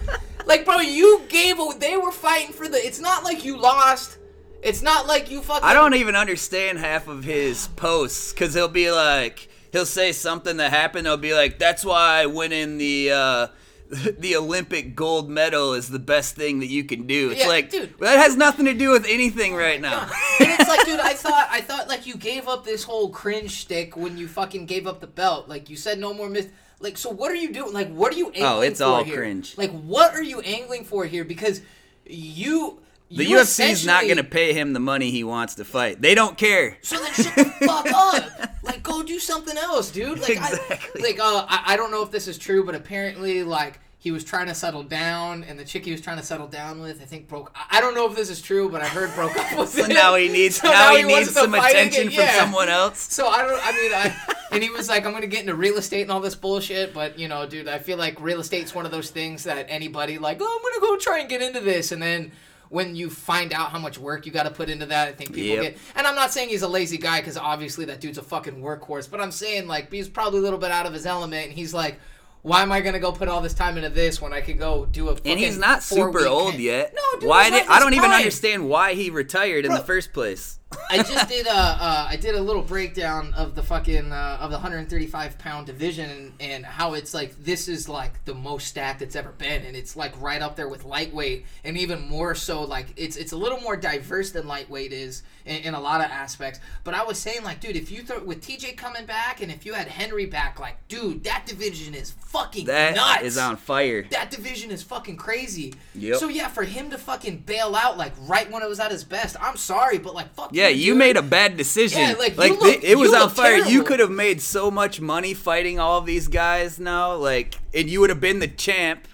[0.46, 1.58] Like, bro, you gave.
[1.60, 2.78] a- They were fighting for the.
[2.86, 4.18] It's not like you lost.
[4.64, 5.64] It's not like you fucking.
[5.64, 10.58] I don't even understand half of his posts because he'll be like, he'll say something
[10.58, 11.08] that happened.
[11.08, 13.48] He'll be like, "That's why I went in the uh,
[14.20, 17.70] the Olympic gold medal is the best thing that you can do." It's Yeah, like
[17.70, 17.94] dude.
[18.00, 20.02] that has nothing to do with anything oh right now.
[20.40, 23.52] and it's like, dude, I thought, I thought, like, you gave up this whole cringe
[23.62, 25.48] stick when you fucking gave up the belt.
[25.50, 26.52] Like, you said no more myth.
[26.80, 27.74] Like, so what are you doing?
[27.74, 29.18] Like, what are you oh, angling Oh, it's for all here?
[29.18, 29.58] cringe.
[29.58, 31.24] Like, what are you angling for here?
[31.24, 31.62] Because
[32.06, 32.80] you,
[33.18, 36.02] the you UFC's not going to pay him the money he wants to fight.
[36.02, 36.78] They don't care.
[36.82, 38.50] So then shut the fuck up.
[38.64, 40.20] Like, go do something else, dude.
[40.20, 41.04] Like, Exactly.
[41.04, 44.10] I, like, uh, I, I don't know if this is true, but apparently, like, he
[44.12, 47.02] was trying to settle down, and the chick he was trying to settle down with,
[47.04, 47.52] I think broke.
[47.54, 49.84] I I don't know if this is true, but I heard broke up with So
[49.84, 49.90] him.
[49.94, 52.12] now he needs So now, he wants needs some attention again.
[52.12, 52.40] from Yeah.
[52.40, 52.98] someone else.
[53.14, 53.60] So I don't.
[53.64, 56.20] I mean, I and he was like, I'm gonna get into real estate and all
[56.20, 56.96] this bullshit.
[56.96, 60.18] But you know, dude, I feel like real estate's one of those things that anybody
[60.18, 62.32] like, oh, I'm gonna go try and get into this, and then
[62.72, 65.34] when you find out how much work you got to put into that, I think
[65.34, 65.62] people Yep.
[65.62, 65.78] get.
[65.94, 69.12] And I'm not saying he's a lazy guy because obviously that dude's a fucking workhorse.
[69.12, 71.74] But I'm saying like he's probably a little bit out of his element, and he's
[71.74, 72.00] like.
[72.44, 74.88] Why am I gonna go put all this time into this when I could go
[74.88, 75.12] do a?
[75.26, 76.92] And he's not super old yet.
[76.96, 80.58] No, dude, why did I don't even understand why he retired in the first place.
[80.92, 84.52] I just did a uh, I did a little breakdown of the fucking uh, of
[84.52, 89.16] the 135 pound division and, how it's like this is like the most stacked it's
[89.16, 89.64] ever been.
[89.66, 93.32] And it's like right up there with lightweight and even more so like it's it's
[93.32, 96.60] a little more diverse than lightweight is in, in a lot of aspects.
[96.84, 99.66] But I was saying like, dude, if you throw with TJ coming back and if
[99.66, 103.24] you had Henry back, like, dude, that division is fucking That nuts.
[103.24, 104.04] is on fire.
[104.12, 105.74] that division is fucking crazy.
[105.96, 106.18] Yep.
[106.18, 109.04] So yeah, for him to fucking bail out like right when it was at his
[109.04, 110.50] best, I'm sorry, but like fuck.
[110.54, 110.98] Yeah, you dude.
[111.00, 112.00] made a bad decision.
[112.02, 113.58] Yeah, like, like look- it was on fire.
[113.58, 118.00] You could have made so much money fighting all these guys now, like, and you
[118.02, 119.08] would have been the champ.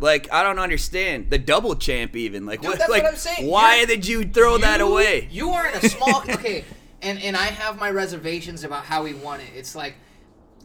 [0.00, 2.46] Like, I don't understand the double champ even.
[2.46, 2.78] Like, Dude, what?
[2.78, 3.48] that's like, what I'm saying.
[3.50, 5.28] why You're- did you throw that away?
[5.30, 6.64] You are in a small okay,
[7.02, 9.48] and and I have my reservations about how he won it.
[9.56, 9.94] It's like,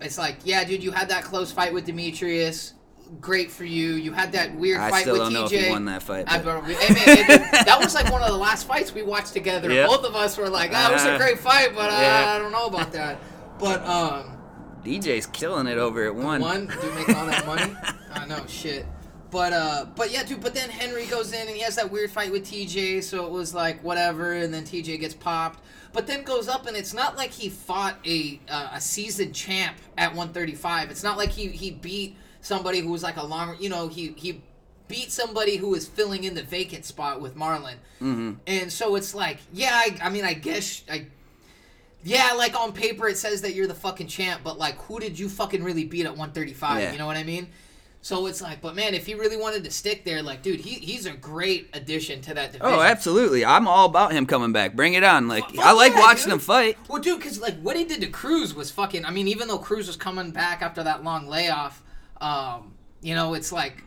[0.01, 2.73] it's like, yeah, dude, you had that close fight with Demetrious.
[3.21, 3.93] Great for you.
[3.93, 5.51] You had that weird I fight still with don't TJ.
[5.51, 8.37] know if won that fight, I, hey, man, it- that was like one of the
[8.37, 9.71] last fights we watched together.
[9.71, 9.87] Yep.
[9.89, 12.33] Both of us were like, "Ah, it was a Uh, great fight," but uh, yeah.
[12.35, 13.19] I don't know about that.
[13.59, 14.37] But um,
[14.83, 16.41] DJ's killing it over at one.
[16.41, 17.73] one, dude, making all that money.
[18.13, 18.85] I know, shit.
[19.33, 20.41] But uh, but yeah, dude.
[20.41, 23.31] But then Henry goes in and he has that weird fight with TJ, so it
[23.31, 25.59] was like whatever, and then TJ gets popped.
[25.91, 29.75] But then goes up, and it's not like he fought a uh, a seasoned champ
[29.97, 30.91] at 135.
[30.91, 34.13] It's not like he he beat somebody who was like a long, you know, he
[34.17, 34.43] he
[34.87, 37.77] beat somebody who was filling in the vacant spot with Marlon.
[37.99, 38.33] Mm-hmm.
[38.45, 41.07] And so it's like, yeah, I, I mean, I guess I
[42.03, 45.17] yeah, like on paper it says that you're the fucking champ, but like who did
[45.17, 46.81] you fucking really beat at 135?
[46.81, 46.91] Yeah.
[46.91, 47.47] You know what I mean?
[48.03, 50.71] So it's like, but man, if he really wanted to stick there, like, dude, he,
[50.71, 52.75] he's a great addition to that division.
[52.75, 53.45] Oh, absolutely.
[53.45, 54.75] I'm all about him coming back.
[54.75, 55.29] Bring it on.
[55.29, 56.33] Like, Fuck I like yeah, watching dude.
[56.33, 56.77] him fight.
[56.89, 59.05] Well, dude, because like what he did to Cruz was fucking.
[59.05, 61.81] I mean, even though Cruz was coming back after that long layoff,
[62.19, 63.85] um, you know, it's like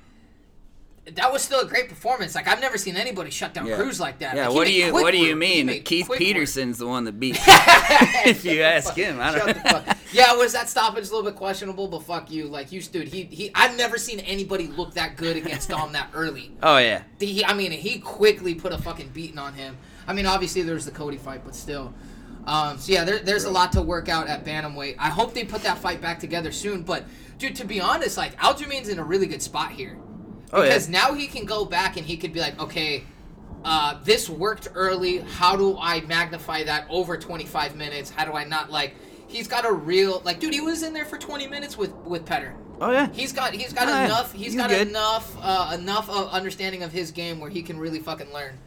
[1.15, 2.35] that was still a great performance.
[2.35, 3.77] Like I've never seen anybody shut down Yeah.
[3.77, 4.35] Cruz like that.
[4.35, 5.69] Yeah, Like, what do you what do you mean?
[5.85, 6.19] Keith quick work.
[6.19, 7.37] Peterson's the one that beat.
[7.47, 9.47] if you ask him, I don't.
[9.47, 9.97] the fuck.
[10.13, 11.87] Yeah, was that stoppage a little bit questionable?
[11.87, 13.09] But fuck you, like you, dude.
[13.09, 13.51] He, he.
[13.55, 16.53] I've never seen anybody look that good against Dom that early.
[16.63, 17.03] Oh yeah.
[17.21, 19.77] He, I mean, he quickly put a fucking beating on him.
[20.09, 21.95] I mean, obviously there's the Cody fight, but still.
[22.45, 24.97] Um, so yeah, there, there's a lot to work out at bantamweight.
[24.99, 26.83] I hope they put that fight back together soon.
[26.83, 27.05] But
[27.39, 29.97] dude, to be honest, like Aljamain's in a really good spot here
[30.53, 30.69] Oh yeah.
[30.69, 33.05] because now he can go back and he could be like, okay,
[33.65, 35.19] uh, this worked early.
[35.19, 38.11] How do I magnify that over 25 minutes?
[38.11, 38.95] How do I not like?
[39.29, 40.55] He's got a real like, dude.
[40.55, 42.55] He was in there for 20 minutes with with Petr.
[42.81, 43.09] Oh yeah.
[43.13, 44.05] He's got he's got Oh, yeah.
[44.05, 44.87] enough he's He's got good.
[44.89, 48.59] enough uh, enough of understanding of his game where he can really fucking learn.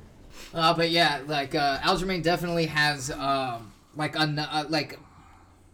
[0.54, 5.00] Uh, but yeah, like uh, Aljamain definitely has um, like a uh, like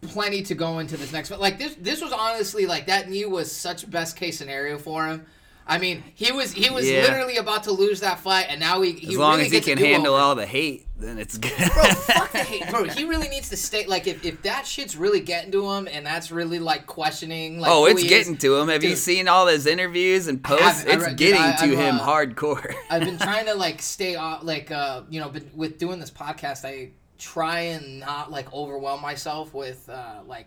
[0.02, 1.30] plenty to go into this next.
[1.30, 5.06] But like this this was honestly like that knee was such best case scenario for
[5.06, 5.26] him.
[5.68, 7.02] I mean, he was he was Yeah.
[7.02, 9.60] literally about to lose that fight, and now he, he As long really as he
[9.60, 11.52] can handle all the hate, then it's good.
[11.56, 12.84] Bro, fuck the hate, bro.
[12.84, 13.84] He really needs to stay.
[13.84, 17.68] Like, if, if that shit's really getting to him, and that's really like questioning, like,
[17.70, 18.68] oh, it's getting is, to him.
[18.68, 20.84] Have you seen all his interviews and posts?
[20.86, 22.72] I It's dude, getting I- to him uh, hardcore.
[22.90, 26.12] I've been trying to like stay off, like uh, you know, but with doing this
[26.12, 30.46] podcast, I try and not like overwhelm myself with uh, like,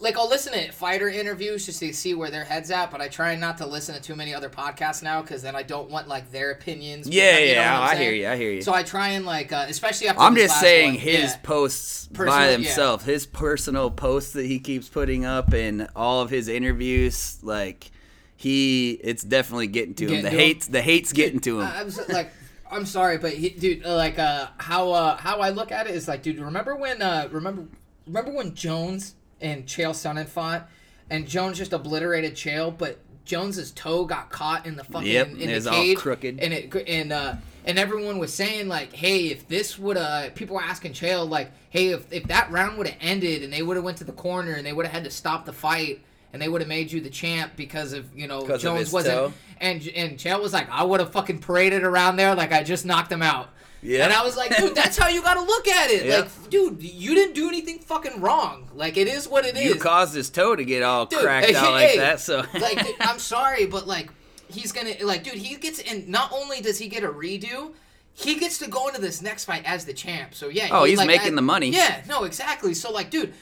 [0.00, 3.08] like I'll listen to fighter interviews just to see where their heads at, but I
[3.08, 6.06] try not to listen to too many other podcasts now because then I don't want
[6.06, 7.08] like their opinions.
[7.08, 7.80] yeah, you know yeah.
[7.80, 8.28] I hear you.
[8.28, 8.62] I hear you.
[8.62, 11.36] So I try and like, uh, especially after I'm just saying one, his yeah.
[11.42, 12.98] posts Personal- by yeah.
[12.98, 17.90] his personal posts that he keeps putting up and all of his interviews, like
[18.36, 20.22] he, it's definitely getting to him.
[20.22, 20.38] The to him?
[20.38, 21.66] hate's the hate's getting to him.
[21.66, 22.32] I- I'm so, like,
[22.70, 25.94] I'm sorry, but he, dude, uh, like, uh, how uh, how I look at it
[25.96, 27.66] is like, dude, remember when uh, remember
[28.06, 30.68] remember when Jones and Chael Sonnen fought,
[31.10, 35.62] and Jones just obliterated Chael, but Jones's toe got caught in the fucking Yep, in
[35.62, 36.40] the cage, crooked.
[36.40, 37.34] and it and uh,
[37.66, 41.50] and everyone was saying like, hey, if this would uh, people were asking Chael like,
[41.70, 44.12] hey, if if that round would have ended and they would have went to the
[44.12, 46.02] corner and they would have had to stop the fight.
[46.30, 49.32] And they would have made you the champ because of you know Jones wasn't toe?
[49.62, 52.84] and and Chael was like, I would have fucking paraded around there like I just
[52.84, 53.48] knocked him out.
[53.82, 54.04] Yeah.
[54.04, 56.06] And I was like, dude, that's how you gotta look at it.
[56.06, 56.16] Yeah.
[56.18, 58.68] Like, dude, you didn't do anything fucking wrong.
[58.74, 59.64] Like, it is what it is.
[59.64, 62.38] You caused his toe to get all Dude, cracked hey, out like hey, that, so
[62.54, 64.10] like, dude, I'm sorry, but like,
[64.48, 67.72] he's gonna like, dude, he gets and not only does he get a redo.
[68.14, 70.34] He gets to go into this next fight as the champ.
[70.34, 70.70] So yeah.
[70.72, 71.68] Oh, he, he's like, making I- the money.
[71.70, 72.74] Yeah, no, exactly.
[72.74, 73.32] So like, dude,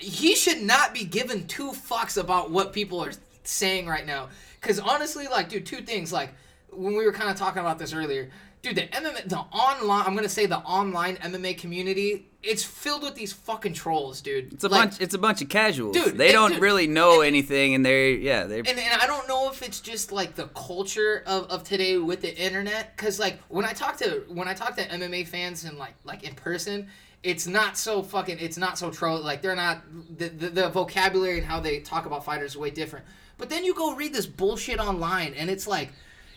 [0.00, 3.12] he should not be given two fucks about what people are
[3.44, 4.30] saying right now.
[4.60, 6.12] Because honestly, like, dude, two things.
[6.12, 6.30] Like,
[6.72, 8.30] when we were kind of talking about this earlier,
[8.62, 13.14] dude, the MMA, the online, I'm gonna say the online MMA community, it's filled with
[13.14, 14.52] these fucking trolls, dude.
[14.54, 15.00] It's a Like, bunch.
[15.00, 15.94] It's a bunch of casuals.
[15.94, 19.06] Dude, they and- don't dude, really know anything, and they're yeah, they're and, and I
[19.06, 23.18] don't know if it's just like the culture of, of today with the internet, because
[23.18, 26.34] like when I talk to when I talk to MMA fans and like like in
[26.34, 26.88] person,
[27.22, 29.82] it's not so fucking it's not so troll like they're not
[30.16, 33.04] the, the the vocabulary and how they talk about fighters is way different.
[33.36, 35.90] But then you go read this bullshit online, and it's like.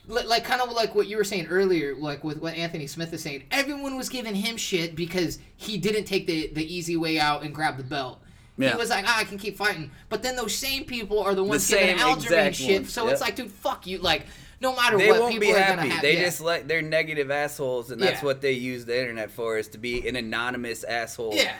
[0.07, 3.13] Li- Like kind of like what you were saying earlier, like with what Anthony Smith
[3.13, 3.43] is saying.
[3.51, 7.53] Everyone was giving him shit because he didn't take the the easy way out and
[7.53, 8.19] grab the belt.
[8.57, 8.71] Yeah.
[8.71, 9.89] He was like, ah, I can keep fighting.
[10.09, 12.81] But then those same people are the ones same giving exact shit.
[12.81, 13.13] ones, So yep.
[13.13, 13.97] it's like, dude, fuck you.
[13.97, 14.27] Like,
[14.61, 15.89] no matter they what, won't people be are happy.
[15.89, 16.01] have.
[16.03, 16.21] they yeah.
[16.25, 18.25] just like they're negative assholes, and that's Yeah.
[18.25, 21.33] what they use the internet for is to be an anonymous asshole.
[21.35, 21.55] Yeah.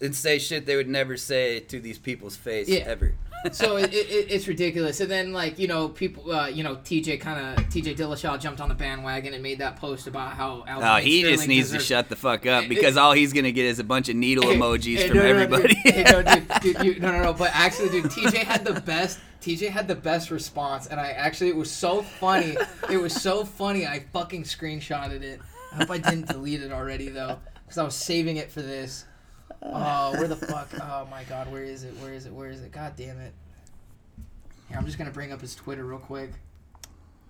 [0.00, 2.80] and say shit they would never say to these people's face Yeah.
[2.86, 3.14] ever.
[3.54, 5.00] So it, it, it's ridiculous.
[5.00, 8.60] And then like you know people, uh, you know TJ kind of TJ Dillashaw jumped
[8.60, 10.64] on the bandwagon and made that post about how.
[10.66, 13.32] Oh, Aljamain he just Sterling needs to shut the fuck up because it- all he's
[13.32, 15.74] gonna get is a bunch of needle emojis hey, from no, no, no, everybody.
[15.74, 17.32] hey, no, dude, dude, you, no, no, no.
[17.32, 19.18] But actually, dude, TJ had the best.
[19.42, 22.56] TJ had the best response, and I actually it was so funny.
[22.90, 23.86] It was so funny.
[23.86, 25.40] I fucking screenshotted it.
[25.72, 29.04] I hope I didn't delete it already though, because I was saving it for this.
[29.72, 30.68] Oh, where the fuck?
[30.80, 31.94] Oh my god, where is it?
[32.00, 32.32] Where is it?
[32.32, 32.72] Where is it?
[32.72, 33.32] God damn it!
[34.68, 36.30] Here, I'm just gonna bring up his Twitter real quick.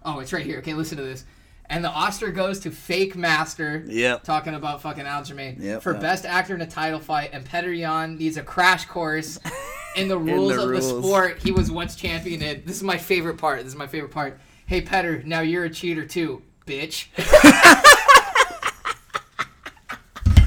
[0.05, 0.59] Oh, it's right here.
[0.59, 1.25] Okay, listen to this.
[1.68, 3.83] And the Oscar goes to Fake Master.
[3.88, 4.22] Yep.
[4.22, 5.61] Talking about fucking Aljamain.
[5.61, 5.83] Yep.
[5.83, 6.01] For Yep.
[6.01, 9.40] best actor in a title fight, and Petr Yan needs a crash course
[9.96, 10.92] in the rules the of rules.
[10.92, 12.62] the sport he was once champion in.
[12.64, 13.59] This is my favorite part.
[13.64, 14.38] This is my favorite part.
[14.66, 17.07] Hey, Petr, now you're a cheater too, bitch.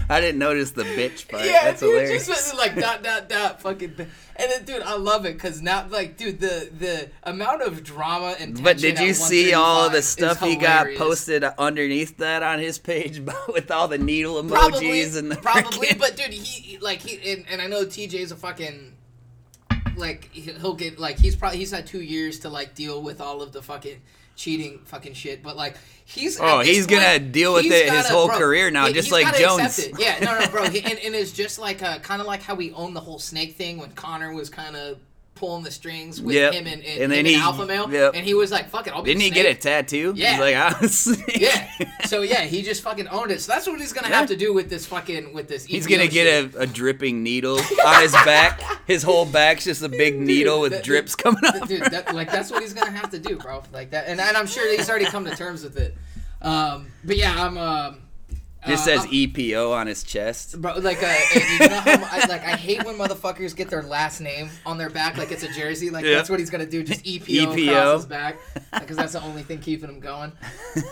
[0.10, 1.46] I didn't notice the bitch part.
[1.46, 2.26] yeah, That's dude, hilarious.
[2.28, 3.94] just like dot dot dot fucking.
[3.98, 8.36] And then, dude, I love it because now, like, dude, the the amount of drama
[8.40, 12.80] and But did you see all the stuff he got posted underneath that on his
[12.80, 17.02] page with all the needle emojis probably, and the probably, frickin- but dude, he like
[17.02, 18.96] he and, and I know TJ's a fucking
[19.96, 23.42] like he'll get like he's probably he's had two years to like deal with all
[23.42, 24.02] of the fucking
[24.40, 25.76] cheating fucking shit, but like
[26.06, 29.12] he's Oh, he's gonna deal with it his gotta- whole bro, career now, he- just
[29.12, 29.88] like Jones.
[30.00, 32.72] Yeah, no, no, bro, and, and it's just like uh, kind of like how we
[32.72, 34.98] own the whole snake thing when Conor was kind of
[35.36, 36.54] pulling the strings with Yep.
[36.54, 38.12] him and, and, And then he- Alpha Male, yep.
[38.14, 40.14] and he was like, "Fuck it, I'll be." Didn't he get a tattoo?
[40.16, 40.32] Yeah.
[40.32, 41.70] He's like, was Yeah.
[42.08, 43.40] So yeah, he just fucking owned it.
[43.42, 45.64] So that's what he's gonna have to do with this fucking with this.
[45.64, 46.12] He's gonna shit.
[46.12, 48.62] get a, a dripping needle on his back.
[48.86, 51.68] His whole back's just a big needle with that- drips coming up.
[51.68, 51.84] dude.
[51.84, 53.64] That, like that's what he's gonna have to do, bro.
[53.72, 55.96] Like that, and, and I'm sure he's already come to terms with it.
[56.42, 57.58] Um, but yeah, I'm.
[57.58, 58.02] Um,
[58.68, 60.62] Just uh, says I'm- EPO on his chest.
[60.62, 64.20] Bro, like, uh, you know how I, like I hate when motherfuckers get their last
[64.20, 65.90] name on their back like it's a jersey.
[65.90, 66.16] Like Yeah.
[66.16, 67.70] that's what he's gonna do, just EPO, EPO.
[67.70, 68.38] across his back,
[68.80, 70.34] because that's the only thing keeping him going.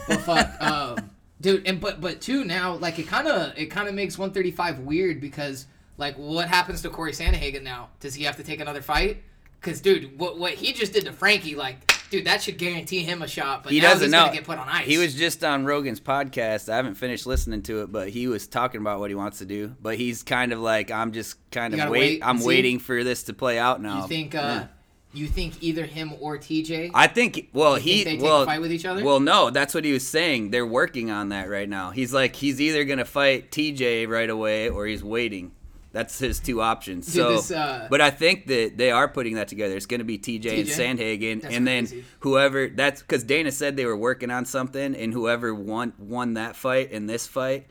[0.08, 1.10] But fuck, um,
[1.42, 4.80] dude, and but but too now, like it kind of it kind of makes 135
[4.80, 5.66] weird because
[5.98, 7.90] like what happens to Corey Sandhagen now?
[8.00, 9.24] Does he have to take another fight?
[9.60, 13.22] Because dude, what what he just did to Frankie, like, dude, that should guarantee him
[13.22, 13.64] a shot.
[13.64, 14.30] But He now doesn't he's know.
[14.32, 14.86] get put on ice.
[14.86, 16.70] He was just on Rogan's podcast.
[16.72, 19.46] I haven't finished listening to it, but he was talking about what he wants to
[19.46, 19.76] do.
[19.82, 22.00] But he's kind of like, I'm just kind You of wait.
[22.00, 22.48] wait I'm see.
[22.48, 24.02] waiting for this to play out now.
[24.04, 24.36] You think?
[24.36, 24.68] uh Yeah.
[25.14, 26.92] You think either him or TJ?
[26.94, 27.50] I think.
[27.54, 28.04] Well, he.
[28.04, 29.04] think they take well, a fight with each other?
[29.04, 30.52] Well, no, that's what he was saying.
[30.52, 31.92] They're working on that right now.
[31.92, 35.54] He's like, he's either gonna fight TJ right away or he's waiting.
[35.98, 37.08] That's his two options.
[37.08, 39.76] Dude, so, this, uh, but I think that they are putting that together.
[39.76, 41.88] It's going to be TJ, and Sandhagen, That's and then
[42.20, 42.68] whoever.
[42.70, 46.92] That's because Dana said they were working on something, and whoever won won that fight
[46.92, 47.66] and this fight,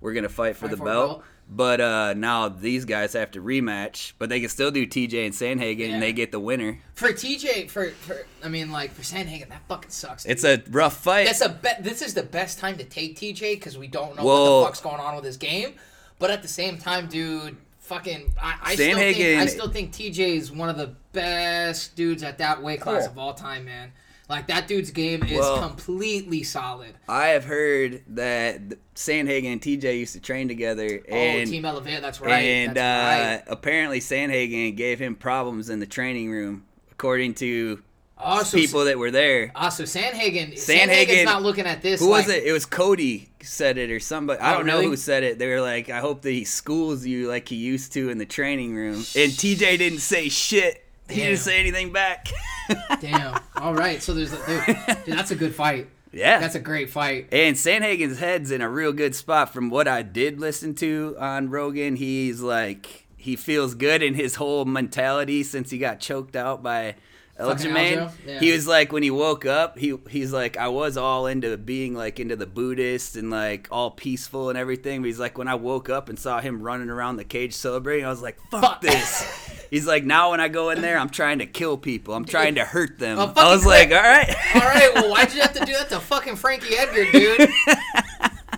[0.00, 1.08] we're gonna fight for Fight the for belt.
[1.10, 1.24] belt.
[1.54, 5.34] But uh, now these guys have to rematch, but they can still do TJ and
[5.34, 5.94] Sandhagen, Yeah.
[5.94, 6.78] and they get the winner.
[6.94, 10.24] For TJ, for, for I mean, like for Sandhagen, that fucking sucks.
[10.24, 11.26] It's a rough fight.
[11.26, 14.24] that's a be- This is the best time to take TJ because we don't know
[14.24, 15.74] what the fuck's going on with his game.
[16.18, 17.56] But at the same time, dude,
[17.92, 22.22] fucking, I, I still think I still think TJ is one of the best dudes
[22.22, 23.12] at that weight class Cool.
[23.12, 23.92] of all time, man.
[24.28, 26.94] Like that dude's game is Well- completely solid.
[27.08, 28.62] I have heard that
[28.94, 32.38] Sandhagen and TJ used to train together, and oh, Team Elevate, that's right.
[32.38, 33.52] and that's uh, right.
[33.52, 37.82] apparently Sandhagen gave him problems in the training room, according to
[38.24, 39.52] Oh, so, people that were there.
[39.54, 42.00] Also, so Sandhagen, Sandhagen- Sandhagen's not looking at this.
[42.00, 42.44] Who was it?
[42.44, 44.40] It was Cody said it or somebody.
[44.40, 44.86] I Oh, don't know really?
[44.86, 45.38] who said it.
[45.38, 48.26] They were like, "I hope that he schools you like he used to in the
[48.26, 50.84] training room." And TJ didn't say shit.
[51.08, 52.28] He didn't say anything back.
[53.00, 53.38] Damn.
[53.56, 54.02] All right.
[54.02, 55.88] So there's a, dude, dude, that's a good fight.
[56.12, 57.28] yeah, That's a great fight.
[57.32, 61.50] And Sandhagen's head's in a real good spot from what I did listen to on
[61.50, 61.96] Rogan.
[61.96, 66.94] He's like he feels good in his whole mentality since he got choked out by
[67.42, 68.10] Aljamain.
[68.26, 68.40] Yeah.
[68.40, 71.94] He was like when he woke up, he he's like I was all into being
[71.94, 75.02] like into the Buddhist and like all peaceful and everything.
[75.02, 78.04] But he's like when I woke up and saw him running around the cage celebrating,
[78.04, 78.80] I was like, fuck, Fuck.
[78.80, 79.48] this.
[79.72, 82.12] He's like now when I go in there, I'm trying to kill people.
[82.12, 83.18] I'm trying to hurt them.
[83.18, 84.28] Oh, I was like, all right.
[84.54, 87.48] All right, well, why'd you have to do that to fucking Frankie Edgar, dude?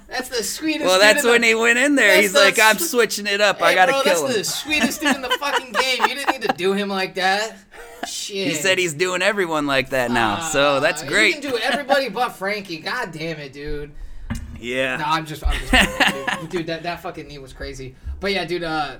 [0.09, 0.85] That's the sweetest.
[0.87, 2.21] Well, that's when the, he went in there.
[2.21, 3.61] He's the like, I'm switching it up.
[3.63, 4.27] I gotta bro, kill that's him.
[4.37, 6.03] That's the sweetest dude in the fucking game.
[6.03, 7.57] You didn't need to do him like that.
[8.05, 8.49] Shit.
[8.49, 11.37] He said he's doing everyone like that now, so that's Uh, great.
[11.37, 12.79] You can do everybody but Frankie.
[12.79, 13.93] God damn it, dude.
[14.61, 14.97] yeah.
[14.97, 16.49] No, I'm just, I'm just, dude.
[16.51, 16.67] dude.
[16.67, 17.95] That that fucking knee was crazy.
[18.21, 18.63] But yeah, dude.
[18.65, 18.97] Uh,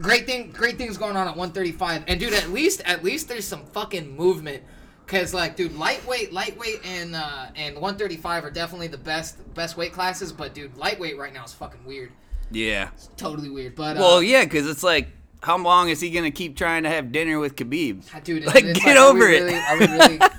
[0.00, 2.04] great thing, great things going on at 135.
[2.06, 4.62] And dude, at least, at least there's some fucking movement.
[5.06, 9.92] Cause like, dude, lightweight, lightweight, and uh, and 135 are definitely the best best weight
[9.92, 10.32] classes.
[10.34, 12.12] But dude, lightweight right now is fucking weird.
[12.50, 12.90] Yeah.
[13.16, 13.74] Totally weird.
[13.74, 15.08] But uh, Well, yeah, because it's like,
[15.42, 18.04] how long is he gonna keep trying to have dinner with Khabib?
[18.14, 19.42] Ah, dude, like, get are we over it.
[19.42, 20.20] really- Are we really?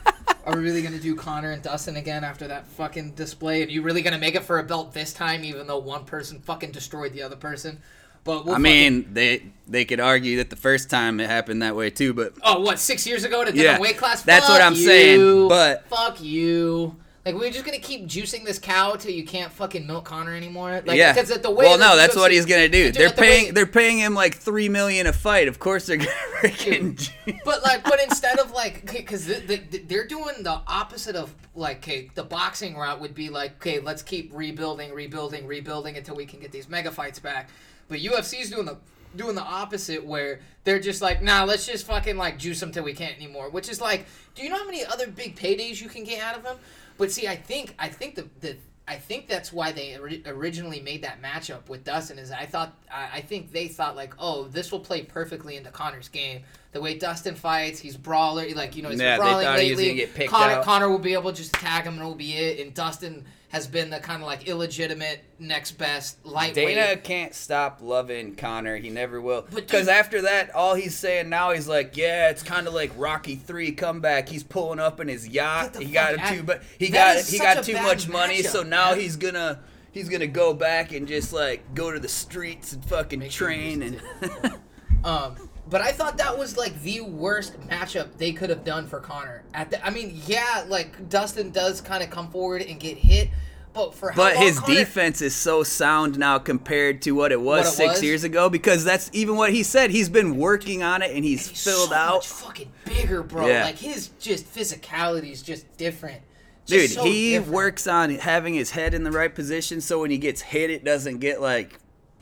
[0.45, 3.62] Are we really gonna do Conor and Dustin again after that fucking display?
[3.64, 6.39] Are you really gonna make it for a belt this time, even though one person
[6.39, 7.80] fucking destroyed the other person?
[8.24, 11.62] But we'll I fucking- mean, they they could argue that the first time it happened
[11.62, 12.80] that way too, but Oh, what?
[12.80, 14.24] Six years ago at a Yeah, different weight class?
[14.24, 14.86] that's Fuck what I'm you.
[14.88, 16.95] saying, but- fuck you.
[17.26, 20.82] Like we're just gonna keep juicing this cow till you can't fucking milk Conor anymore.
[20.86, 21.13] Like, yeah.
[21.13, 22.91] Because the way well, no, the that's what he's gonna do.
[22.91, 25.47] They're the paying way- they're paying him like three million a fight.
[25.47, 26.09] Of course, they're gonna
[26.41, 27.11] freaking.
[27.43, 31.34] But like, but instead of like, because the, the, the- they're doing the opposite of
[31.55, 36.15] like, okay, the boxing route would be like, okay, let's keep rebuilding, rebuilding, rebuilding until
[36.15, 37.49] we can get these mega fights back.
[37.89, 38.78] But UFC's doing the
[39.15, 42.84] doing the opposite where they're just like, nah, let's just fucking like juice them till
[42.84, 43.49] we can't anymore.
[43.49, 44.05] Which is like,
[44.36, 46.57] do you know how many other big paydays you can get out of them?
[47.00, 50.80] But see, I think I think the the I think that's why they ori- originally
[50.82, 52.20] made that matchup with Dustin.
[52.20, 55.72] Is I thought I, I think they thought like, oh, this will play perfectly into
[55.72, 56.43] Conor's game.
[56.72, 60.06] The way Dustin fights, he's brawler, like you know, he's Yeah, they brawling he lately.
[60.08, 60.62] picked Conor.
[60.64, 62.60] Conor will be able to just tag him and it'll be it.
[62.60, 66.56] And Dustin has been the kind of like illegitimate next best lightweight.
[66.56, 68.78] Dana can't stop loving Conor.
[68.78, 69.41] He never will.
[69.54, 73.36] Because after that, all he's saying now, he's like, yeah, it's kind of like Rocky
[73.36, 74.30] Three comeback.
[74.30, 75.78] He's pulling up in his yacht.
[75.78, 79.00] He got him too, but he got he got too much money, so now man.
[79.00, 79.60] he's gonna
[79.91, 83.82] he's gonna go back and just like go to the streets and fucking Make train
[83.82, 84.02] and.
[85.02, 88.99] Um, but I thought that was like the worst matchup they could have done for
[88.99, 89.43] Conor.
[89.53, 93.30] At the, I mean, yeah, like Dustin does kind of come forward and get hit,
[93.74, 97.39] but for how But his Conor- defense is so sound now compared to what it
[97.39, 98.03] was What it six was?
[98.03, 99.91] years ago because that's even what he said.
[99.91, 102.13] He's been working on it and he's, he's filled so out.
[102.15, 103.47] much fucking bigger, bro.
[103.47, 103.65] Yeah.
[103.65, 106.22] Like his just physicality is just different.
[106.65, 107.53] Just Dude, so he different.
[107.53, 110.84] works on having his head in the right position so when he gets hit, it
[110.84, 111.80] doesn't get like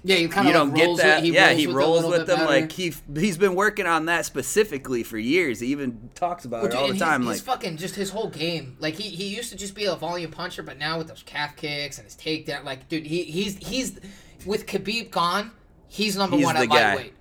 [0.08, 1.16] Yeah, he kind you of don't like get that.
[1.18, 2.38] With, he yeah, rolls he with rolls with them.
[2.39, 2.45] better.
[2.62, 5.60] Like he he's been working on that specifically for years.
[5.60, 7.22] He even talks about Well, it dude, all the time.
[7.26, 8.78] His, like fucking just his whole game.
[8.80, 11.55] Like he, he used to just be a volume puncher, but now with those calf
[11.55, 13.99] kicks and his takedown, like dude, he he's he's
[14.45, 15.51] with Khabib gone,
[15.89, 16.95] he's number He's one the at guy.
[16.95, 17.14] lightweight.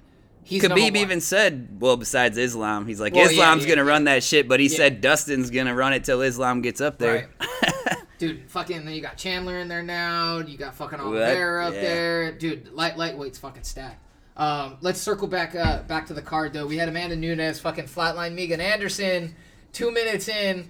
[0.45, 3.91] He's Khabib even said, well, besides Islam, he's like Well, Islam's yeah, gonna yeah.
[3.91, 4.77] run that shit, but he Yeah.
[4.77, 7.31] said Dustin's gonna run it till Islam gets up there.
[8.19, 10.39] Dude, fucking, then you got Chandler in there now.
[10.39, 11.81] You got fucking Oliveira up yeah.
[11.81, 12.33] there.
[12.33, 14.03] Dude, light lightweight's fucking stacked.
[14.37, 16.67] Um, let's circle back uh, back to the card though.
[16.67, 19.35] We had Amanda Nunes fucking flatline Megan Anderson,
[19.73, 20.69] two minutes in,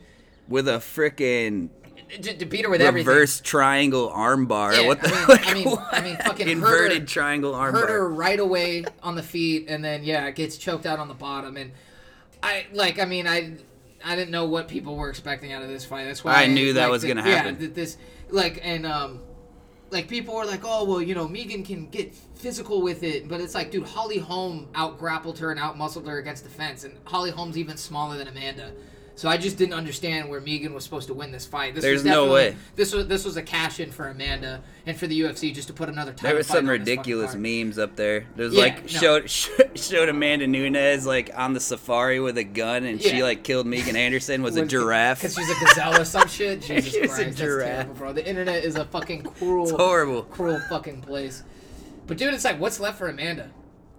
[0.48, 1.70] With a freaking
[2.22, 3.08] to, to beat her with everything.
[3.08, 4.80] reverse triangle armbar.
[4.80, 5.78] Yeah, what the I mean- like, I mean-?
[5.92, 10.04] I mean, fucking inverted her- triangle hurt her right away on the feet, and then
[10.04, 11.56] yeah, gets choked out on the bottom.
[11.56, 11.72] And
[12.42, 13.54] I like, I mean, I
[14.06, 16.04] I didn't know what people were expecting out of this fight.
[16.04, 17.58] That's why I knew that like, was gonna happen.
[17.60, 17.98] Yeah, this
[18.30, 19.20] like and um.
[19.88, 23.40] Like people were like, oh well, you know, Megan can get physical with it, but
[23.40, 26.82] it's like, dude, Holly Holm out grappled her and out muscled her against the fence,
[26.82, 28.72] and Holly Holm's even smaller than Amanda.
[29.16, 31.74] So I just didn't understand where Megan was supposed to win this fight.
[31.74, 32.56] This There's was no definitely- way.
[32.76, 35.74] This was this was a cash in for Amanda and for the UFC just to
[35.74, 36.28] put another title.
[36.28, 38.26] There was fight some on this fucking ridiculous memes up there.
[38.36, 38.86] There's Yeah, like no.
[39.26, 39.30] showed
[39.74, 43.96] showed Amanda Nunes like on the safari with a gun, and she like killed Megan
[43.96, 45.20] Anderson was a giraffe.
[45.22, 46.60] Because she's a gazelle or some shit.
[46.60, 47.68] Jesus She's a Christ, that's giraffe.
[47.70, 48.12] terrible, bro.
[48.12, 50.24] The internet is a fucking cruel, It's horrible.
[50.24, 51.42] cruel fucking place.
[52.06, 53.50] But dude, it's like, what's left for Amanda?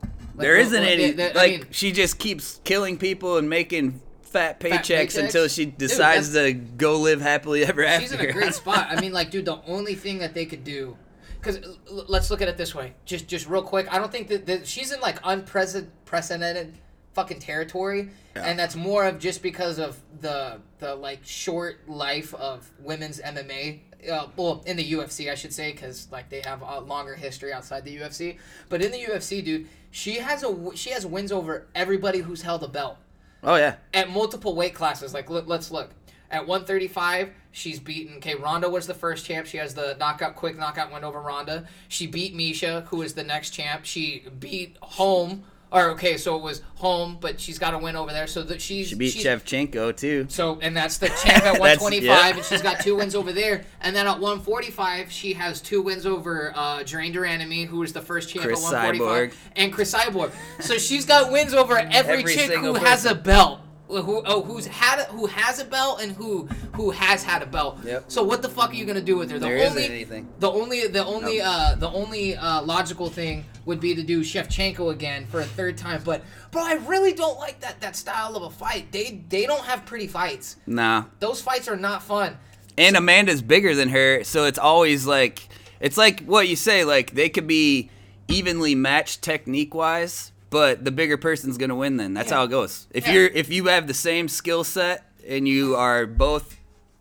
[0.03, 2.97] Like, There what- isn't what- any the- the- like I mean, she just keeps killing
[2.97, 3.99] people and making
[4.31, 4.81] fat paychecks,
[5.13, 5.23] paychecks?
[5.23, 8.01] until she decides that's- to go live happily ever after.
[8.01, 8.87] she's in a great spot.
[8.89, 10.95] I mean, like, dude, the only thing that they could do,
[11.39, 11.59] because
[11.89, 13.91] let's look at it this way, just just real quick.
[13.93, 16.73] I don't think that, that she's in like unprecedented
[17.13, 22.69] fucking territory, and that's more of just because of the the like short life of
[22.79, 23.79] women's MMA.
[24.11, 27.51] Uh, well, in the UFC, I should say, because like they have a longer history
[27.51, 28.37] outside the UFC.
[28.69, 32.63] But in the UFC, dude, she has a she has wins over everybody who's held
[32.63, 32.97] a belt.
[33.43, 33.75] Oh yeah.
[33.93, 35.13] at multiple weight classes.
[35.13, 35.91] Like, look, let's look.
[36.29, 38.17] At 135, she's beaten.
[38.17, 39.47] Okay, Ronda was the first champ.
[39.47, 41.67] She has the knockout, quick knockout win over Ronda.
[41.87, 43.85] She beat Miesha, who is the next champ.
[43.85, 45.43] She beat Holm.
[45.69, 48.25] Or okay, so it was Holm, but she's got a win over there.
[48.27, 50.25] So that she's She beat she's, Shevchenko too.
[50.29, 52.35] so, and that's the champ at 125, yeah.
[52.35, 53.65] and she's got two wins over there.
[53.81, 57.91] And then at 145, she has two wins over uh, Drain de Randamie, who was
[57.91, 59.35] the first champ Cris at 145, Cyborg.
[59.57, 60.31] and Cris Cyborg.
[60.61, 63.59] So she's got wins over every, Every chick who single has a belt.
[63.87, 67.45] Who oh who's had a, who has a belt and who who has had a
[67.45, 67.79] belt.
[67.85, 68.05] Yep.
[68.09, 69.39] So what the fuck are you gonna do with her?
[69.39, 70.27] The There isn't only anything.
[70.39, 74.91] the only the only uh the only uh logical thing would be to do Shevchenko
[74.91, 76.01] again for a third time.
[76.03, 78.91] But bro, I really don't like that that style of a fight.
[78.91, 80.57] They they don't have pretty fights.
[80.65, 81.05] Nah.
[81.19, 82.37] Those fights are not fun.
[82.77, 85.47] And Amanda's bigger than her, so it's always like
[85.79, 87.89] it's like what you say, like they could be
[88.27, 92.13] evenly matched technique wise, but the bigger person's gonna win then.
[92.13, 92.37] That's Yeah.
[92.37, 92.87] how it goes.
[92.91, 93.13] If Yeah.
[93.13, 96.55] you're if you have the same skill set and you are both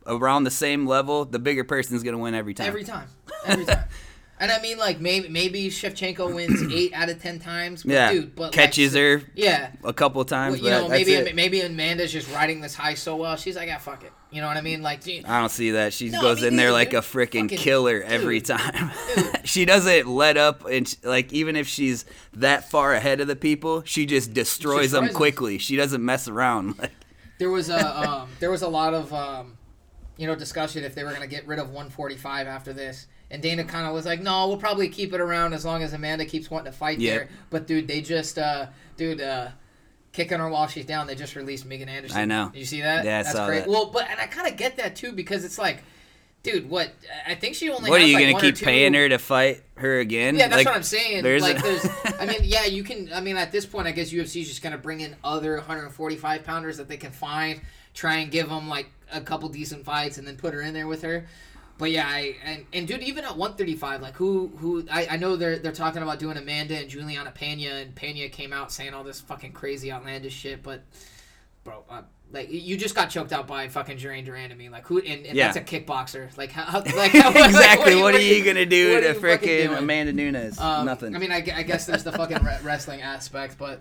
[0.07, 2.67] around the same level, the bigger person's gonna win every time.
[2.69, 3.09] Every time.
[3.45, 3.85] Every time.
[4.39, 7.83] And I mean, like maybe maybe Shevchenko wins eight out of ten times.
[7.83, 8.13] But yeah.
[8.13, 9.71] dude, but Catches like, her Yeah.
[9.83, 11.35] a couple times, Well, you know, maybe it.
[11.35, 13.37] maybe Amanda's just riding this high so well.
[13.37, 14.13] She's like, yeah, fuck it.
[14.31, 14.83] You know what I mean?
[14.83, 15.95] Like, gee, I don't see that.
[15.95, 18.91] She No, goes me in there like a freaking killer every time.
[19.45, 23.37] She doesn't let up, and sh like even if she's that far ahead of the
[23.37, 25.17] people, she just destroys, them Destroys 'em.
[25.17, 25.59] quickly.
[25.59, 26.75] She doesn't mess around.
[26.79, 26.91] Like,
[27.39, 29.57] there was a um, there was a lot of um,
[30.17, 33.07] you know discussion if they were gonna get rid of 145 after this.
[33.31, 35.93] And Dana kind of was like, "No, we'll probably keep it around as long as
[35.93, 37.15] Amanda keeps wanting to fight Yep.
[37.19, 38.67] there." But dude, they just, uh,
[38.97, 39.49] dude, uh,
[40.13, 41.07] kicking her while she's down.
[41.09, 42.17] They just released Megan Anderson.
[42.19, 42.51] I know.
[42.53, 43.05] Did you see that?
[43.05, 43.59] Yeah, I That's great.
[43.61, 43.69] that.
[43.69, 45.83] Well, but and I kind of get that too because it's like,
[46.45, 46.93] dude, what?
[47.27, 47.91] I think she only.
[47.91, 50.37] what are you like, gonna keep paying her to fight her again?
[50.37, 51.25] Yeah, that's Like, what I'm saying.
[51.25, 51.87] there's like, a- there's,
[52.21, 53.13] I mean, yeah, you can.
[53.13, 56.45] I mean, at this point, I guess UFC is just gonna bring in other 145
[56.45, 57.61] pounders that they can find,
[57.93, 60.87] try and give them like a couple decent fights, and then put her in there
[60.87, 61.27] with her.
[61.79, 65.37] But yeah, I and, and dude, even at 135, like who who I, I know
[65.37, 69.05] they're they're talking about doing Amanda and Julianna Pena, and Pena came out saying all
[69.05, 70.83] this fucking crazy outlandish shit, but
[71.65, 71.85] bro.
[71.91, 72.03] Uh,
[72.33, 74.99] like you just got choked out by fucking Duran Duran to me, like who?
[74.99, 75.53] And, and Yeah.
[75.53, 76.37] that's a kickboxer.
[76.37, 76.65] Like how?
[76.65, 77.95] how- Like how, like, exactly.
[78.03, 79.79] what, are you- you gonna do to freaking?
[79.79, 80.59] Amanda Nunes?
[80.59, 81.15] Um, Nothing.
[81.15, 83.81] I mean, I, I guess there's the fucking re- wrestling aspect, but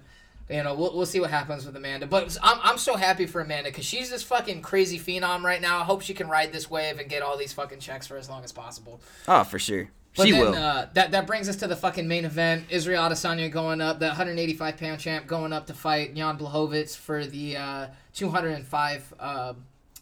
[0.50, 2.06] you know, we'll, we'll see what happens with Amanda.
[2.06, 5.80] But I'm, I'm so happy for Amanda because she's this fucking crazy phenom right now.
[5.80, 8.30] I hope she can ride this wave and get all these fucking checks for as
[8.30, 9.02] long as possible.
[9.28, 9.89] oh, for sure.
[10.16, 10.56] But she then, will.
[10.56, 12.66] Uh, that that brings us to the fucking main event.
[12.70, 17.26] Israel Adesanya going up, the 185 pound champ going up to fight Jan Blachowicz for
[17.26, 19.54] the uh, 205 uh,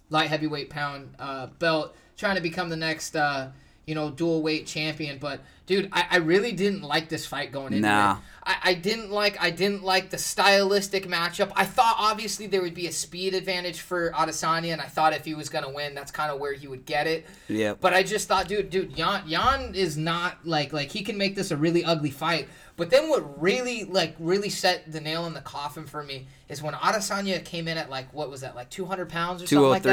[0.10, 3.50] light heavyweight pound uh, belt, trying to become the next uh,
[3.86, 5.18] you know dual weight champion.
[5.20, 8.14] But dude, I, I really didn't like this fight going into Nah.
[8.14, 8.18] it.
[8.46, 11.52] I, I didn't like I didn't like the stylistic matchup.
[11.56, 15.26] I thought obviously there would be a speed advantage for Adesanya, and I thought if
[15.26, 17.26] he was gonna win, that's kind of where he would get it.
[17.48, 17.78] Yep.
[17.80, 21.36] But I just thought, dude, dude, Jan, Jan is not like like he can make
[21.36, 22.48] this a really ugly fight.
[22.76, 26.62] But then what really like really set the nail in the coffin for me is
[26.62, 29.84] when Adesanya came in at like what was that like 200 pounds or something like
[29.84, 29.92] that.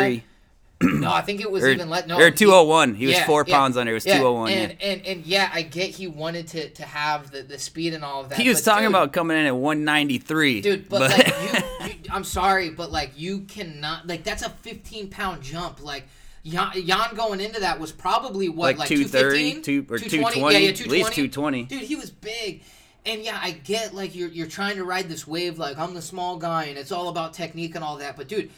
[0.80, 1.00] 203.
[1.00, 2.94] No, I think it was Or, even let no or he- 201.
[2.94, 3.90] He was yeah, four yeah, pounds under.
[3.92, 4.50] It was yeah, 201.
[4.52, 4.86] And, yeah.
[4.86, 8.22] and and yeah, I get he wanted to to have the, the speed and all
[8.22, 8.38] of that.
[8.38, 10.60] He was but talking dude, about coming in at 193.
[10.62, 15.10] dude, but, like you, you, I'm sorry, but like you cannot like that's a 15
[15.10, 15.82] pound jump.
[15.84, 16.06] Like
[16.44, 19.62] Jan, Jan going into that was probably what Like like, 230, 215?
[19.62, 20.08] two- or 220?
[20.08, 21.64] 220, Yeah, yeah, at least 220.
[21.64, 22.62] Dude, he was big.
[23.04, 26.02] And yeah, I get like you're you're trying to ride this wave like I'm the
[26.02, 28.50] small guy and it's all about technique and all that, but dude,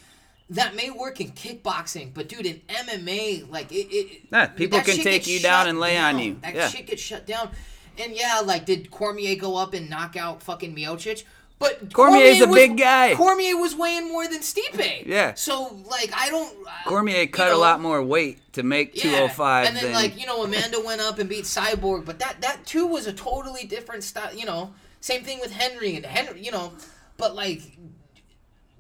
[0.55, 4.86] that may work in kickboxing, but dude, in MMA, like it, it Yeah, people that
[4.86, 6.36] can take you down and lay on you.
[6.42, 6.68] That Yeah.
[6.68, 7.50] shit gets shut down.
[7.98, 11.24] And yeah, like did Cormier go up and knock out fucking Miocic?
[11.59, 13.14] But Cormier's a was- big guy.
[13.14, 15.07] Cormier was weighing more than Stipe.
[15.07, 15.34] Yeah.
[15.34, 16.66] So like I don't.
[16.66, 19.03] uh, Cormier cut a lot more weight to make yeah.
[19.28, 22.40] 205 And then than like you know Amanda went up and beat Cyborg, but that
[22.40, 24.34] that too was a totally different style.
[24.34, 26.42] You know, same thing with Henry and Henry.
[26.44, 26.72] You know,
[27.16, 27.62] but like.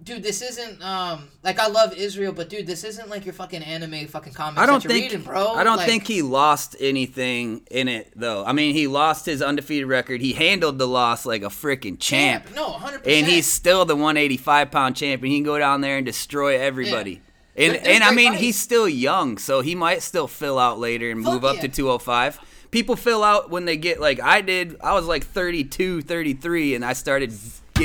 [0.02, 3.62] Dude, this isn't um like I love Israel, but dude, this isn't like your fucking
[3.62, 5.52] anime fucking comics I don't think reading, bro.
[5.52, 8.44] I don't Like, think he lost anything in it though.
[8.44, 10.20] I mean, he lost his undefeated record.
[10.20, 12.46] He handled the loss like a freaking champ.
[12.54, 13.04] No, 100.
[13.04, 13.16] percent.
[13.16, 15.30] And he's still the 185 pound champion.
[15.30, 17.20] He can go down there and destroy everybody.
[17.54, 18.40] And There- there's and I mean, fights.
[18.42, 21.62] he's still young, so he might still fill out later and Fuck move up yeah.
[21.62, 22.40] to 205.
[22.72, 24.76] People fill out when they get like I did.
[24.82, 27.30] I was like 32, 33 and I started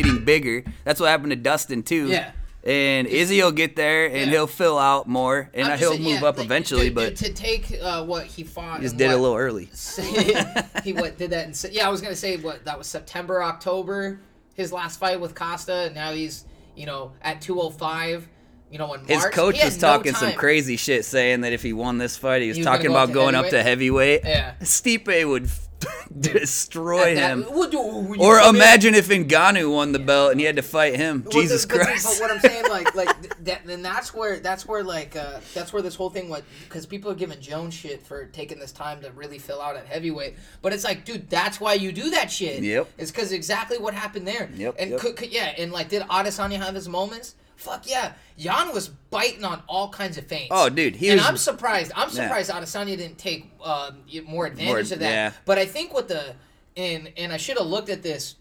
[0.04, 0.64] getting bigger.
[0.84, 2.08] That's what happened to Dustin too.
[2.08, 2.32] Yeah.
[2.64, 4.26] And Izzy will get there and Yeah.
[4.26, 7.32] he'll fill out more and he'll saying, move yeah, up like, eventually, dude, but to
[7.32, 9.66] take uh, what he fought, he just did it a little early.
[10.84, 11.66] he what did that?
[11.66, 14.20] In, yeah, I was gonna say what that was September, October.
[14.54, 16.46] His last fight with Costa, and now he's
[16.78, 18.30] you know, at 205.
[18.70, 21.64] You know, in His March, coach was no talking some crazy shit, saying that if
[21.64, 24.22] he won this fight, he was, He was talking go about going up to heavyweight.
[24.26, 24.56] Yeah.
[24.62, 25.50] Stipe would
[26.20, 27.46] destroy That- him.
[27.50, 30.62] We'll do- when you Or imagine if Ngannou won the belt and he had to
[30.62, 31.24] fight him.
[31.24, 32.20] Well, Jesus the- Christ.
[32.20, 35.40] But, what I'm saying, like, like th- that, then that's where that's where like uh,
[35.54, 38.72] that's where this whole thing went because people are giving Jones shit for taking this
[38.72, 40.36] time to really fill out at heavyweight.
[40.62, 42.64] But it's like, dude, that's why you do that shit.
[42.64, 42.90] Yep.
[42.98, 44.50] It's because exactly what happened there.
[44.56, 45.00] Yep, And yep.
[45.00, 47.36] Could, could, yeah, and like, did Adesanya have his moments?
[47.58, 50.50] Fuck yeah, Jan was biting on all kinds of feints.
[50.52, 51.92] Oh, dude, he and was- I'm surprised.
[51.96, 52.14] I'm Yeah.
[52.24, 55.02] surprised Adesanya didn't take um, more advantage More- of that.
[55.02, 55.32] yeah.
[55.46, 56.36] But I think what the
[56.78, 58.36] and and I should have looked at this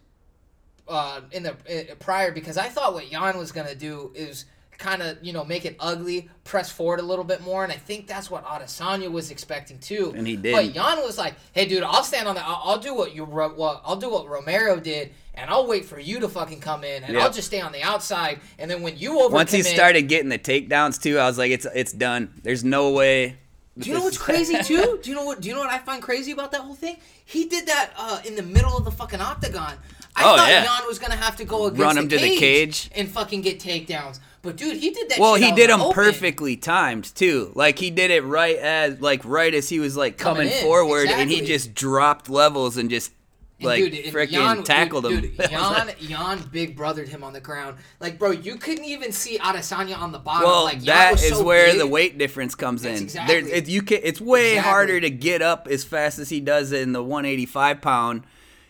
[0.89, 4.45] uh, in the uh, prior because I thought what Jan was gonna do is
[4.79, 7.77] kind of you know make it ugly, press forward a little bit more, and I
[7.77, 10.13] think that's what Adesanya was expecting too.
[10.15, 10.53] And he did.
[10.53, 12.45] But Jan was like, "Hey, dude, I'll stand on that.
[12.47, 15.99] I'll, I'll do what you well, I'll do what Romero did." And I'll wait for
[16.01, 17.23] you to fucking come in, and Yep.
[17.23, 18.41] I'll just stay on the outside.
[18.59, 21.51] And then when you over Once he started getting the takedowns too, I was like,
[21.51, 22.33] it's it's done.
[22.43, 23.37] There's no way.
[23.79, 24.99] Do you know what's crazy too?
[25.03, 25.43] Do you know what?
[25.43, 26.97] Do you know what I find crazy about that whole thing?
[27.27, 29.75] He did that uh, in the middle of the fucking octagon.
[30.19, 30.65] I Oh, thought yeah.
[30.65, 32.91] Jan was gonna have to go against Run him the to the cage.
[32.95, 34.19] and fucking get takedowns.
[34.41, 35.19] But dude, he did that.
[35.19, 35.93] Well, he did them open.
[35.95, 37.53] perfectly timed too.
[37.55, 40.63] Like he did it right as like right as he was like Coming coming in,
[40.65, 43.13] forward, and he just dropped levels and just
[43.59, 45.31] And like dude, freaking Jan- tackled dude, him.
[45.37, 47.79] Dude, Jan, Jan big brothered him on the ground.
[48.01, 50.47] Like, bro, you couldn't even see Adesanya on the bottom.
[50.47, 51.79] well, like, that is so where big.
[51.79, 53.05] the weight difference comes That's in.
[53.05, 54.71] exactly- There, it, you can, it's way Exactly.
[54.71, 58.25] harder to get up as fast as he does in the 185 pound.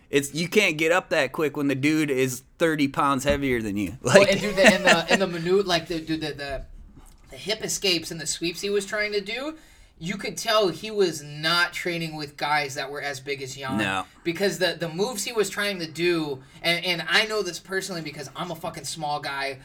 [0.08, 3.76] It's you can't get up that quick when the dude is 30 pounds heavier than
[3.76, 3.98] you.
[4.02, 6.62] Like, Well, and dude, the, and the and the minute like the dude the, the
[7.30, 9.56] the hip escapes and the sweeps he was trying to do,
[9.98, 13.78] you could tell he was not training with guys that were as big as Jan.
[13.78, 14.04] No.
[14.24, 18.02] Because the the moves he was trying to do, and and I know this personally
[18.02, 19.58] because I'm a fucking small guy.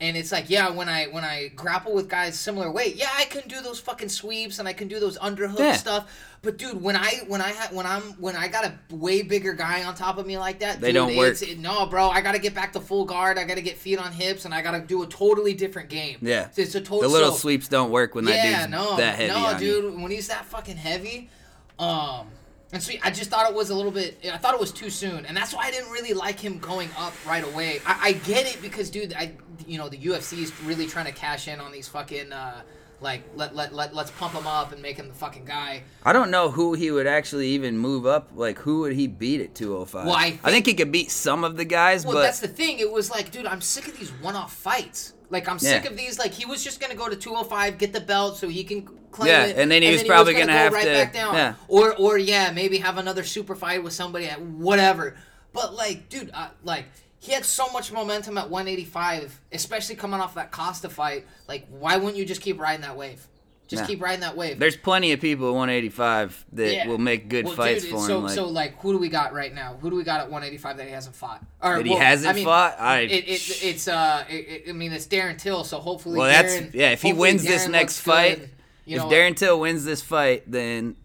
[0.00, 3.26] And it's like, yeah, when I when I grapple with guys similar weight, yeah, I
[3.26, 5.76] can do those fucking sweeps and I can do those underhook Yeah.
[5.76, 6.12] stuff.
[6.42, 9.54] But dude, when I when I ha- when I'm when I got a way bigger
[9.54, 11.34] guy on top of me like that, They dude, don't work.
[11.36, 13.38] it's- it- no, bro, I gotta get back to full guard.
[13.38, 16.18] I gotta get feet on hips, and I gotta do a totally different game.
[16.20, 17.00] yeah, it's a total.
[17.02, 19.32] the little so- sweeps don't work when that dude's no, that heavy.
[19.32, 19.80] no, on you.
[19.82, 20.00] dude.
[20.02, 21.30] When he's that fucking heavy,
[21.78, 22.26] um,
[22.74, 24.18] and so I just thought it was a little bit.
[24.30, 26.90] I thought it was too soon, and that's why I didn't really like him going
[26.98, 27.80] up right away.
[27.86, 29.32] I, I get it because, dude, I,
[29.66, 32.32] you know, the UFC is really trying to cash in on these fucking.
[32.32, 32.60] Uh,
[33.00, 35.82] like let, let, let let's pump him up and make him the fucking guy.
[36.04, 38.30] I don't know who he would actually even move up.
[38.34, 40.06] Like, who would he beat at 205?
[40.06, 42.40] Well, I I think- think he could beat some of the guys, Well, but that's
[42.40, 42.78] the thing.
[42.78, 45.12] It was like, dude, I'm sick of these one-off fights.
[45.28, 45.90] Like, I'm sick Yeah.
[45.90, 46.18] of these.
[46.18, 49.28] Like, he was just gonna go to 205, get the belt, so he can claim
[49.30, 49.58] Yeah, it.
[49.58, 51.34] and then he was probably gonna, gonna go have right to- back down.
[51.34, 51.54] yeah.
[51.68, 55.16] Or, or yeah, maybe have another super fight with somebody at whatever.
[55.52, 56.86] But like, dude, uh, like.
[57.20, 61.24] He had so much momentum at 185, especially coming off that Costa fight.
[61.48, 63.26] Like, why wouldn't you just keep riding that wave?
[63.66, 63.86] Just Yeah.
[63.86, 64.58] keep riding that wave.
[64.58, 66.86] there's plenty of people at 185 that Yeah.
[66.86, 68.24] will make good Well, fights dude, for so, him.
[68.24, 69.78] Like, so like, who do we got right now?
[69.80, 71.42] Who do we got at 185 that he hasn't fought?
[71.62, 72.76] Or, That he hasn't fought?
[72.78, 75.64] I- it, it, it's uh, it, I mean, it's Darren Till.
[75.64, 76.90] So hopefully, well, that's yeah.
[76.90, 78.50] If he wins this next fight, good.
[78.84, 80.96] You if Darren Till wins this fight, then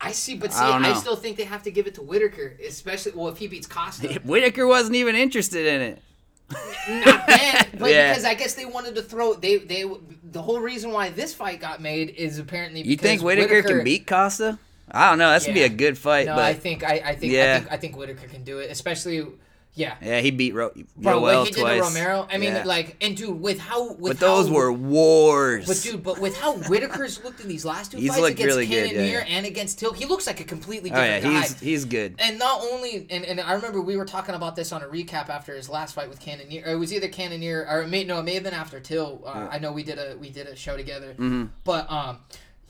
[0.00, 2.56] I see, but see, I I, still think they have to give it to Whitaker,
[2.66, 4.20] especially well if he beats Costa.
[4.24, 6.02] Whitaker wasn't even interested in it.
[6.88, 8.08] Not then, but Yeah.
[8.08, 9.84] because I guess they wanted to throw they they
[10.24, 14.06] the whole reason why this fight got made is apparently You think Whitaker, can beat
[14.06, 14.58] Costa?
[14.90, 15.30] I don't know.
[15.30, 17.56] That's gonna be a good fight, No, but I think I, I think Yeah.
[17.56, 19.26] I think I think Whitaker can do it, especially
[19.74, 19.94] yeah.
[20.02, 21.80] yeah, he beat Ro- Bro, Yoel he did twice.
[21.80, 22.64] Romero, I mean, Yeah.
[22.64, 25.66] like, and dude, with how, with but those how, were wars.
[25.66, 28.66] but dude, but with how Whitaker's looked in these last two He's fights against really
[28.66, 29.24] Cannonier yeah, yeah.
[29.36, 31.40] and against Till, he looks like a completely oh yeah, different guy.
[31.42, 32.16] he's he's good.
[32.18, 35.28] and not only, and, and I remember we were talking about this on a recap
[35.28, 38.24] after his last fight with Cannonier, it was either Cannonier, or it may, no, it
[38.24, 39.22] may have been after Till.
[39.24, 41.44] Uh, I know we did a we did a show together, Mm-hmm.
[41.64, 42.18] but um.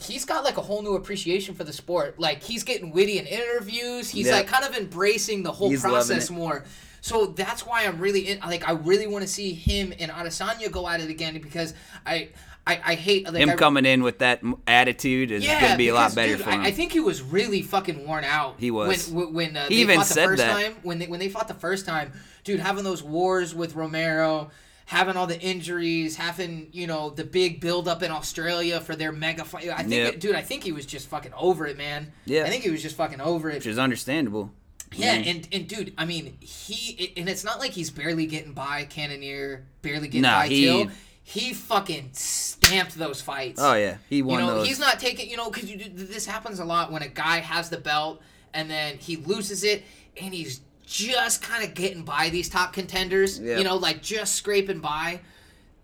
[0.03, 2.19] He's got like a whole new appreciation for the sport.
[2.19, 4.09] Like he's getting witty in interviews.
[4.09, 4.37] He's Yeah.
[4.37, 6.65] like kind of embracing the whole He's process more.
[7.01, 10.71] So that's why I'm really in, like I really want to see him and Adesanya
[10.71, 11.75] go at it again because
[12.07, 12.31] I
[12.67, 15.89] I, I hate like, Him I, coming in with that attitude is yeah, gonna be
[15.89, 16.61] a lot better dude, for him.
[16.61, 18.57] I, I think he was really fucking worn out.
[18.59, 19.09] He was.
[19.09, 20.53] when when, when uh, He they even fought the said first that.
[20.53, 22.13] time when they when they fought the first time,
[22.45, 24.51] dude, having those wars with Romero.
[24.87, 29.13] Having all the injuries, having you know the big build up in Australia for their
[29.13, 29.69] mega fight.
[29.69, 30.19] I think, Yep.
[30.19, 32.13] dude, I think he was just fucking over it, man.
[32.25, 32.43] Yeah.
[32.43, 33.55] I think he was just fucking over it.
[33.55, 34.51] which is understandable.
[34.95, 35.29] Yeah, mm-hmm.
[35.29, 39.65] and and dude, I mean, he and it's not like he's barely getting by Cannonier,
[39.83, 40.91] barely getting Nah, by he- Till.
[41.23, 43.61] He fucking stamped those fights.
[43.63, 44.41] Oh yeah, he won.
[44.41, 44.67] you know, those.
[44.67, 45.31] he's not taking.
[45.31, 48.21] You know, because this happens a lot when a guy has the belt
[48.53, 49.85] and then he loses it
[50.21, 53.39] and he's just kind of getting by these top contenders.
[53.39, 53.59] Yeah.
[53.59, 55.21] You know, like just scraping by.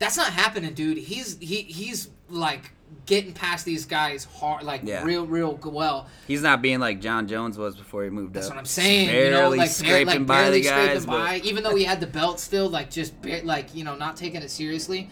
[0.01, 0.99] That's not happening, dude.
[0.99, 2.73] He's he he's like
[3.07, 5.05] getting past these guys hard, like Yeah.
[5.05, 6.09] real real well.
[6.27, 8.51] He's not being like Jon Jones was before he moved That's up.
[8.51, 9.09] That's what I'm saying.
[9.09, 11.85] Barely you know, like, scraping like by barely the guys, scraping by, even though he
[11.85, 15.09] had the belt still, like just bar- like you know, not taking it seriously.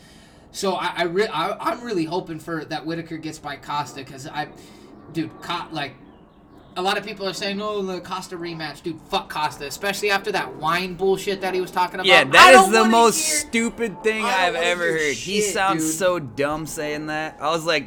[0.53, 4.27] So I, I, re- I I'm really hoping for that Whitaker gets by Costa because
[4.27, 4.49] I,
[5.13, 5.95] dude, Co- like.
[6.77, 9.01] A lot of people are saying, "Oh, the Costa rematch, dude.
[9.09, 12.73] Fuck Costa, especially after that wine bullshit that he was talking about." yeah, that is
[12.73, 15.15] the most hear- stupid thing I've ever hear heard.
[15.15, 15.95] he sounds dude.
[15.95, 17.39] so dumb saying that.
[17.41, 17.87] I was like,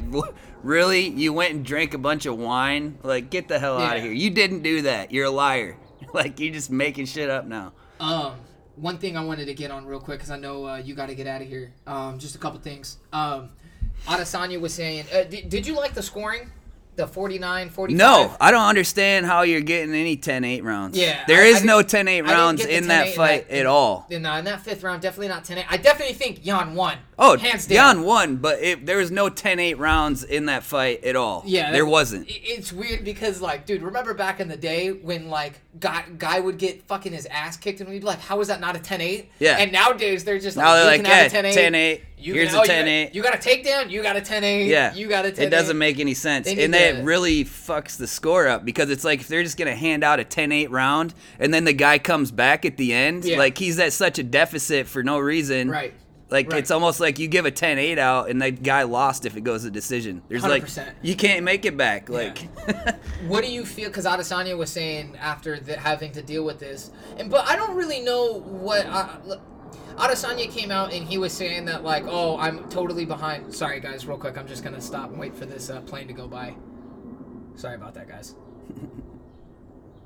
[0.62, 1.08] really?
[1.08, 2.98] You went and drank a bunch of wine?
[3.02, 4.12] Like, get the hell out of here.
[4.12, 5.12] You didn't do that.
[5.12, 5.76] You're a liar.
[6.14, 7.72] like, you're just making shit up now.
[8.00, 8.34] Um,
[8.76, 11.08] one thing I wanted to get on real quick because I know uh, you got
[11.08, 11.72] to get out of here.
[11.86, 12.98] Um, just a couple things.
[13.12, 13.50] Um,
[14.06, 16.50] Adesanya was saying, uh, did, did you like the scoring?
[16.98, 17.96] The 49, 45?
[17.96, 20.98] No, I don't understand how you're getting any 10-8 rounds.
[20.98, 23.66] Yeah, there I- is I no didn't- 10-8 rounds in that 10-8 fight that- at
[23.66, 24.04] all.
[24.10, 25.64] In, in that fifth round, definitely not 10 8.
[25.70, 26.96] I definitely think Jan won.
[27.16, 27.96] Oh, hands down.
[27.98, 31.44] Jan won, but it, there was no 10-8 rounds in that fight at all.
[31.46, 32.26] Yeah, there that- wasn't.
[32.28, 36.58] It's weird because, like, dude, remember back in the day when, like, guy guy would
[36.58, 39.00] get fucking his ass kicked and we'd be like, how is that not a 10
[39.00, 39.30] 8?
[39.38, 39.58] Yeah.
[39.58, 42.02] And nowadays they're just Now like, they're like, yeah, 10 10 8.
[42.18, 42.24] 8.
[42.26, 43.14] You Here's a oh, 10 got- 8.
[43.14, 44.66] You got a takedown, you got a 10 8.
[44.66, 47.96] Yeah, You got a 10 It doesn't make any sense, and that to- really fucks
[47.96, 51.14] the score up because it's like if they're just gonna hand out a 10-8 round,
[51.38, 53.38] and then the guy comes back at the end, Yeah.
[53.38, 55.70] like he's at such a deficit for no reason.
[55.70, 55.94] Right.
[56.30, 56.58] Like Right.
[56.58, 59.62] it's almost like you give a 10-8 out, and that guy lost if it goes
[59.62, 60.20] to decision.
[60.28, 60.92] There's like 100%.
[61.00, 62.10] you can't make it back.
[62.10, 62.46] Like
[63.28, 63.88] What do you feel?
[63.88, 67.74] Because Adesanya was saying after the, having to deal with this, and but I don't
[67.76, 68.84] really know what.
[68.84, 69.40] Uh, look,
[69.98, 73.52] Adesanya came out and he was saying that like, oh, I'm totally behind.
[73.52, 76.12] Sorry guys, real quick, I'm just gonna stop and wait for this uh, plane to
[76.12, 76.54] go by.
[77.56, 78.36] Sorry about that, guys.
[78.76, 78.80] I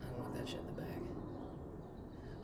[0.07, 0.99] don't want that shit in the bag.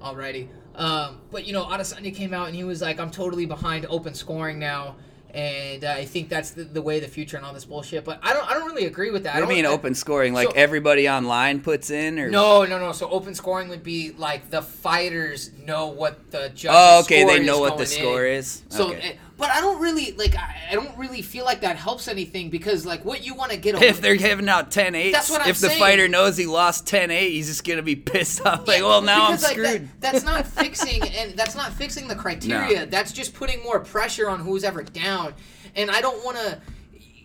[0.03, 0.49] Alrighty.
[0.75, 4.13] Um, but you know, Adesanya came out and he was like, "I'm totally behind open
[4.13, 4.97] scoring now,"
[5.35, 8.05] and uh, I think that's the, the way of the future and all this bullshit.
[8.05, 9.35] But I don't, I don't really agree with that.
[9.37, 10.33] I what don't- mean I- open scoring?
[10.33, 12.93] Like so- everybody online puts in, or No, no, no.
[12.93, 16.71] So open scoring would be like the fighters know what the judges.
[16.73, 18.35] Oh, okay, they know what the score in.
[18.37, 18.63] is.
[18.69, 19.19] So, Okay.
[19.39, 20.37] But I don't really like.
[20.37, 23.57] I, I don't really feel like that helps anything because like what you want to
[23.57, 23.81] get.
[23.83, 26.87] If they're giving out 10 8, That's what I'm if the fighter knows he lost
[26.87, 28.67] 10 8, he's just going to be pissed off.
[28.69, 29.89] Like, well, now I'm because, like, that- screwed.
[30.01, 32.85] that's not fixing, and that's not fixing the criteria.
[32.87, 35.35] That's just putting more pressure on who's ever down.
[35.77, 36.61] And I don't want to.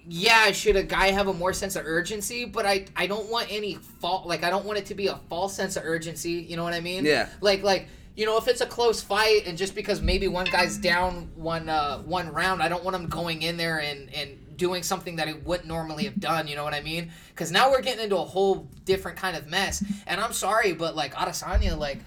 [0.05, 2.43] Yeah, should a guy have a more sense of urgency?
[2.45, 4.28] But I, I don't want any fault.
[4.28, 6.32] Like I don't want it to be a false sense of urgency.
[6.34, 7.05] You know what I mean?
[7.05, 7.30] Yeah.
[7.39, 10.78] Like like you know if it's a close fight and just because maybe one guy's
[10.78, 14.84] down one uh, one round, I don't want him going in there and and doing
[14.84, 16.47] something that he wouldn't normally have done.
[16.47, 17.11] You know what I mean?
[17.30, 19.84] Because now we're getting into a whole different kind of mess.
[20.05, 21.99] And I'm sorry, but like Adesanya, like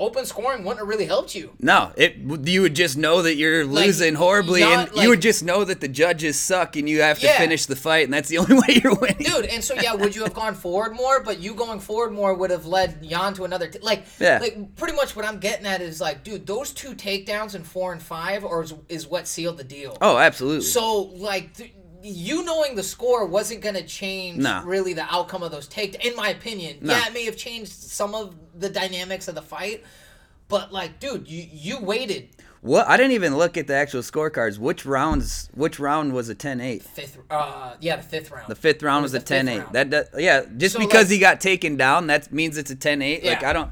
[0.00, 1.52] open scoring wouldn't have really helped you.
[1.60, 5.08] No, it you would just know that you're Like, losing horribly, not, and like- you
[5.10, 7.38] would just know that the judges suck, and you have to Yeah.
[7.38, 9.18] finish the fight, and that's the only way you're winning.
[9.18, 9.46] dude.
[9.46, 11.22] And so yeah, would you have gone forward more?
[11.22, 13.68] But you going forward more would have led Jan to another.
[13.68, 14.38] T- like, Yeah.
[14.40, 17.92] like pretty much what I'm getting at is like, dude, those two takedowns in four
[17.92, 19.96] and five, or is, is what sealed the deal.
[20.00, 20.62] Oh, absolutely.
[20.66, 21.54] So like.
[21.54, 21.72] Th-
[22.06, 24.62] you knowing the score wasn't going to change No.
[24.64, 26.92] really the outcome of those takes, in my opinion No.
[26.94, 29.82] yeah it may have changed some of the dynamics of the fight
[30.48, 32.28] but like dude you you waited
[32.60, 32.88] what?
[32.88, 34.56] I didn't even look at the actual scorecards.
[34.58, 35.50] Which rounds?
[35.52, 36.80] Which round was a 10-8?
[36.82, 39.72] fifth uh yeah the fifth round The fifth round was, was a the 10-8.
[39.72, 42.76] That, that yeah, just So, because like- he got taken down, that means it's a
[42.76, 43.22] 10-8.
[43.22, 43.70] Like I don't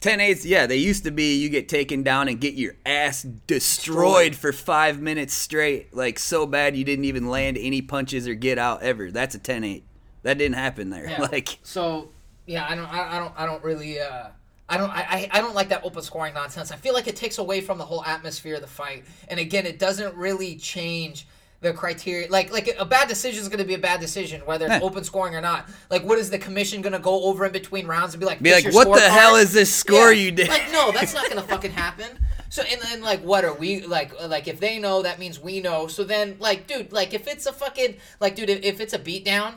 [0.00, 4.36] 10-8s, yeah, they used to be you get taken down and get your ass destroyed
[4.36, 8.58] for 5 minutes straight, like so bad you didn't even land any punches or get
[8.58, 9.10] out ever.
[9.10, 9.82] That's a 10-8.
[10.22, 11.08] That didn't happen there.
[11.08, 11.20] Yeah.
[11.32, 12.10] Like so
[12.46, 14.28] yeah i don't i, I don't i don't really uh
[14.68, 16.72] I don't, I I don't like that open scoring nonsense.
[16.72, 19.04] I feel like it takes away from the whole atmosphere of the fight.
[19.28, 21.28] And again, it doesn't really change
[21.66, 22.30] the criteria.
[22.30, 24.80] Like, like a bad decision is going to be a bad decision, whether it's Yeah.
[24.82, 25.68] open scoring or not.
[25.90, 28.40] Like, what is the commission going to go over in between rounds and be like,
[28.42, 30.48] Be like, "What the scorecard?" hell is this score you did?
[30.48, 32.06] Like, no, that's not going to fucking happen.
[32.48, 34.12] So and then like, what are we like?
[34.28, 35.88] Like, if they know, that means we know.
[35.88, 38.98] So then, like, dude, like, if it's a fucking like, dude, if, if it's a
[38.98, 39.54] beatdown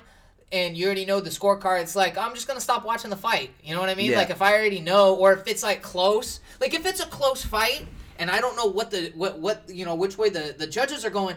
[0.52, 3.52] and you already know the scorecard, it's like I'm just gonna stop watching the fight.
[3.64, 4.12] You know what I mean?
[4.12, 4.18] Yeah.
[4.18, 7.46] Like if I already know, or if it's like close, like if it's a close
[7.46, 7.86] fight
[8.18, 11.06] and I don't know what the what what you know which way the the judges
[11.06, 11.36] are going.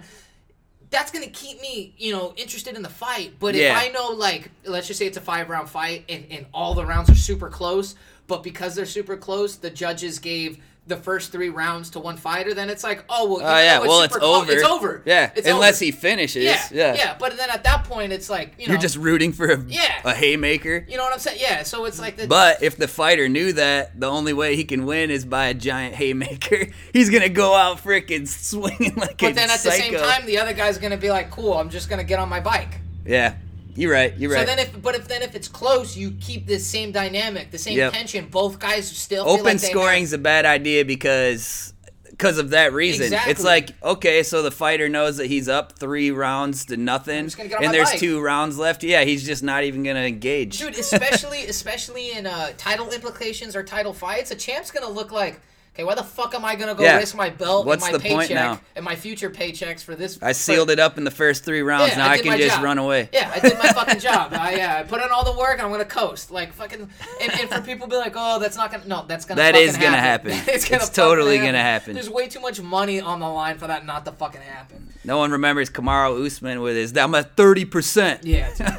[0.93, 3.33] That's gonna keep me, you know, interested in the fight.
[3.41, 3.77] But Yeah.
[3.77, 6.75] if I know, like, let's just say it's a five round fight and, and all
[6.75, 7.97] the rounds are super close,
[8.29, 12.55] but because they're super close, the judges gave the first three rounds to one fighter,
[12.55, 14.43] then it's like, oh well, Oh know, yeah, well it's super close.
[14.43, 14.53] over.
[14.53, 15.03] It's over.
[15.05, 15.85] Yeah, It's unless over.
[15.85, 16.43] he finishes.
[16.45, 19.33] Yeah, Yeah, yeah, But then at that point, it's like you know, You're just rooting
[19.33, 20.01] for a, Yeah.
[20.05, 20.85] a haymaker.
[20.89, 21.39] you know what I'm saying?
[21.41, 21.63] Yeah.
[21.63, 24.85] So it's like the But if the fighter knew that the only way he can
[24.85, 29.35] win is by a giant haymaker, he's gonna go out freaking swinging like a But
[29.37, 32.03] then at the same time, the other guy's gonna be like, "Cool, I'm just gonna
[32.05, 33.35] get on my bike." yeah,
[33.75, 34.17] you're right.
[34.19, 34.41] You're right.
[34.49, 37.59] So then, if but if then if it's close, you keep this same dynamic, the
[37.59, 37.93] same Yep.
[37.93, 38.27] tension.
[38.27, 41.73] Both guys still Open like have- a bad idea because
[42.11, 43.05] because of that reason.
[43.05, 43.33] Exactly.
[43.33, 47.37] It's like okay, so the fighter knows that he's up three rounds to nothing, just
[47.37, 47.99] gonna get on and there's bike.
[47.99, 48.85] two rounds left.
[48.85, 50.59] Yeah, he's just not even gonna engage.
[50.59, 50.79] dude.
[50.79, 55.41] Especially especially in uh, title implications or title fights, a champ's gonna look like.
[55.75, 56.99] Okay, why the fuck am I gonna go Yeah.
[56.99, 60.19] risk my belt What's and my paycheck and my future paychecks for this?
[60.21, 61.93] I sealed it up in the first three rounds.
[61.93, 62.65] Yeah, now I, did can just job.
[62.65, 63.09] run away.
[63.11, 64.35] Yeah, I did my fucking job.
[64.35, 65.55] I, yeah, I put in all the work.
[65.55, 66.31] and I'm gonna coast.
[66.31, 66.91] Like fucking,
[67.23, 68.87] and, and for people to be like, oh, that's not gonna.
[68.87, 69.41] No, that's gonna.
[69.41, 70.33] That is gonna happen.
[70.47, 71.95] it's gonna It's totally gonna happen.
[71.95, 74.93] There's way too much money on the line for that not to fucking happen.
[75.05, 76.95] No one remembers Kamaru Usman with his.
[76.99, 78.25] I'm at thirty percent.
[78.25, 78.51] Yeah.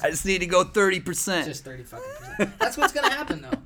[0.00, 1.48] I just need to go thirty percent.
[1.48, 2.58] just thirty fucking percent.
[2.60, 3.58] That's what's gonna happen though.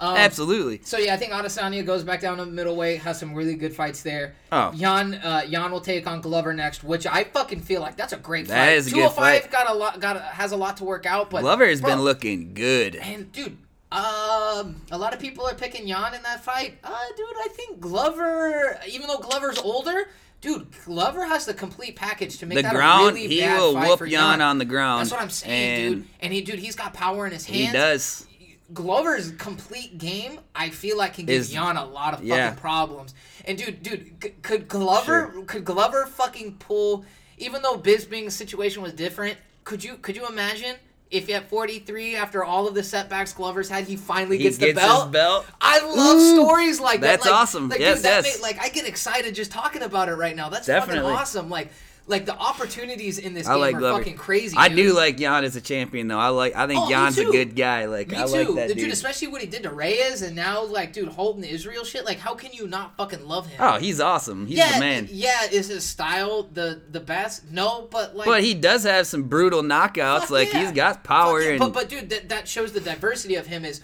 [0.00, 0.80] Um, Absolutely.
[0.82, 4.02] So yeah, I think Adesanya goes back down to middleweight, has some really good fights
[4.02, 4.34] there.
[4.50, 4.72] Oh.
[4.72, 8.16] Jan, uh, Jan will take on Glover next, which I fucking feel like that's a
[8.16, 8.72] great That fight.
[8.78, 9.50] is a good 205 fight.
[9.52, 11.90] got a lot, got a, has a lot to work out, but Glover has bro,
[11.90, 12.96] been looking good.
[12.96, 13.58] And dude,
[13.92, 16.78] um, a lot of people are picking Jan in that fight.
[16.82, 20.08] Uh, dude, I think Glover, even though Glover's older,
[20.40, 23.58] dude, Glover has the complete package to make The that ground, a really he bad
[23.58, 25.00] will fight whoop for Jan on the ground.
[25.00, 26.06] That's what I'm saying, and dude.
[26.20, 27.66] And he, dude, he's got power in his hands.
[27.66, 28.26] He does.
[28.72, 32.54] Glover's complete game, I feel like can give Is- Jan a lot of fucking yeah.
[32.54, 33.14] problems.
[33.44, 37.04] And dude, dude, c- could Glover could Glover fucking pull?
[37.38, 40.76] Even though Bisping's situation was different, could you could you imagine
[41.10, 44.72] if at 43, after all of the setbacks Glover's had, he finally He gets the
[44.72, 45.04] belt?
[45.06, 45.46] his belt.
[45.60, 47.30] I love stories like That's that.
[47.30, 47.68] Like, awesome.
[47.68, 50.48] Like, Yes, dude, that made- like I get excited just talking about it right now.
[50.50, 51.02] That's Definitely.
[51.02, 51.50] fucking awesome.
[51.50, 51.72] Like
[52.06, 53.98] like the opportunities in this I game like are Glover.
[53.98, 54.56] fucking crazy.
[54.58, 54.76] I dude.
[54.78, 56.18] do like Jan as a champion though.
[56.18, 56.56] I like.
[56.56, 57.84] I think Oh, Jan's a good guy.
[57.86, 58.92] Like Me I too, like that dude, dude.
[58.92, 62.04] Especially what he did to Reyes, and now like, dude, holding the Israel shit.
[62.04, 63.58] Like, how can you not fucking love him?
[63.62, 64.46] Oh, he's awesome.
[64.46, 65.08] He's yeah, the man.
[65.10, 65.44] yeah.
[65.50, 67.50] Is his style the the best?
[67.50, 70.20] No, but like, But he does have some brutal knockouts.
[70.22, 70.60] fuck Like yeah.
[70.62, 73.64] he's got power Fuck and But but dude, that that shows the diversity of him.
[73.64, 73.80] Is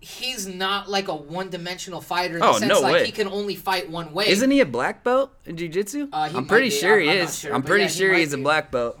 [0.00, 3.06] he's not like a one dimensional fighter in the Oh, sense no like way.
[3.06, 4.28] he can only fight one way.
[4.28, 6.08] isn't he a black belt in jiu-jitsu?
[6.12, 6.74] Uh, I'm pretty be.
[6.74, 7.38] sure I'm- he I'm is.
[7.38, 8.98] sure, I'm pretty yeah, he sure might he's a black belt.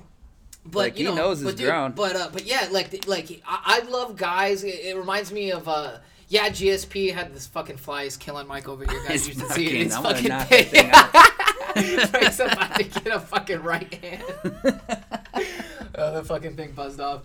[0.64, 1.94] but like, you he knows his but dude, ground.
[1.94, 4.64] But uh, but yeah, like like I, I love guys.
[4.64, 5.98] It, it reminds me of uh.
[6.28, 9.28] Yeah, GSP had this fucking fly is killing Mike over here, guys.
[9.28, 9.86] You should see it.
[9.86, 10.70] It's I'm fucking knock big.
[10.72, 11.12] that
[11.76, 12.12] thing out.
[12.12, 14.24] Mike's about to get a fucking right hand.
[15.94, 17.22] oh, the fucking thing buzzed off.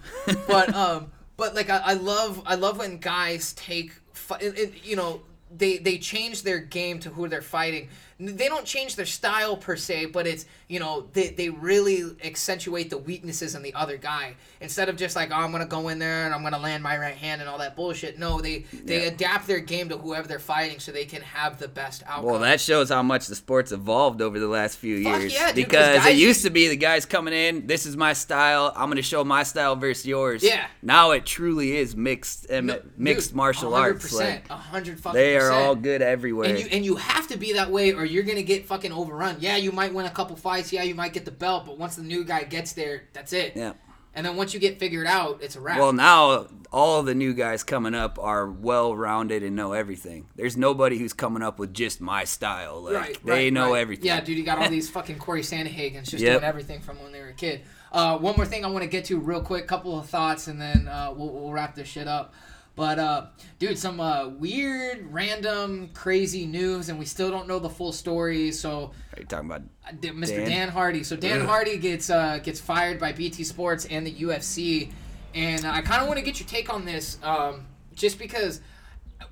[0.47, 1.11] But um,
[1.41, 3.93] but like I, I love I love when guys take
[4.39, 7.89] it, it, you know they they change their game to who they're fighting.
[8.23, 12.89] They don't change their style per se, but it's you know they, they really accentuate
[12.91, 15.97] the weaknesses in the other guy instead of just like oh I'm gonna go in
[15.99, 18.19] there and I'm gonna land my right hand and all that bullshit.
[18.19, 19.07] No, they they Yeah.
[19.11, 22.25] adapt their game to whoever they're fighting so they can have the best outcome.
[22.25, 25.33] Well, that shows how much the sport's evolved over the last few Fuck years.
[25.33, 27.97] yeah, dude, 'cause because guys it used to be the guys coming in, this is
[27.97, 30.43] my style, I'm to show my style versus yours.
[30.43, 30.67] Yeah.
[30.81, 34.05] Now it truly is mixed um, No, mixed dude, martial arts.
[34.13, 36.49] 100%, Like a hundred fucking they are all good everywhere.
[36.49, 39.37] And you and you have to be that way, or you're gonna get fucking overrun.
[39.39, 40.71] Yeah, you might win a couple fights.
[40.71, 43.53] Yeah, you might get the belt, but once the new guy gets there, that's it.
[43.55, 43.73] yeah.
[44.13, 45.79] And then once you get figured out, it's a wrap.
[45.79, 50.27] Well, now all the new guys coming up are well rounded and know everything.
[50.35, 52.81] There's nobody who's coming up with just my style.
[52.81, 53.79] Like right, they right, know right.
[53.79, 54.07] everything.
[54.07, 56.33] Yeah, dude, you got all these fucking Corey Sandhagens just Yep.
[56.33, 57.61] doing everything from when they were a kid.
[57.93, 60.59] Uh, one more thing I want to get to real quick, couple of thoughts, and
[60.59, 62.33] then uh, we'll, we'll wrap this shit up.
[62.75, 63.25] But uh,
[63.59, 68.51] dude, some uh, weird, random, crazy news, and we still don't know the full story.
[68.51, 69.63] So Are you talking about?
[69.85, 70.37] Uh, Mr.
[70.37, 70.69] Dan, Dan?
[70.69, 71.03] Hardy.
[71.03, 71.47] So Dan Ugh.
[71.47, 74.91] Hardy gets uh, gets fired by BT Sports and the UFC,
[75.35, 78.61] and I kind of want to get your take on this, um, just because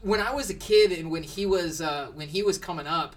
[0.01, 3.15] when I was a kid and when he was uh, when he was coming up,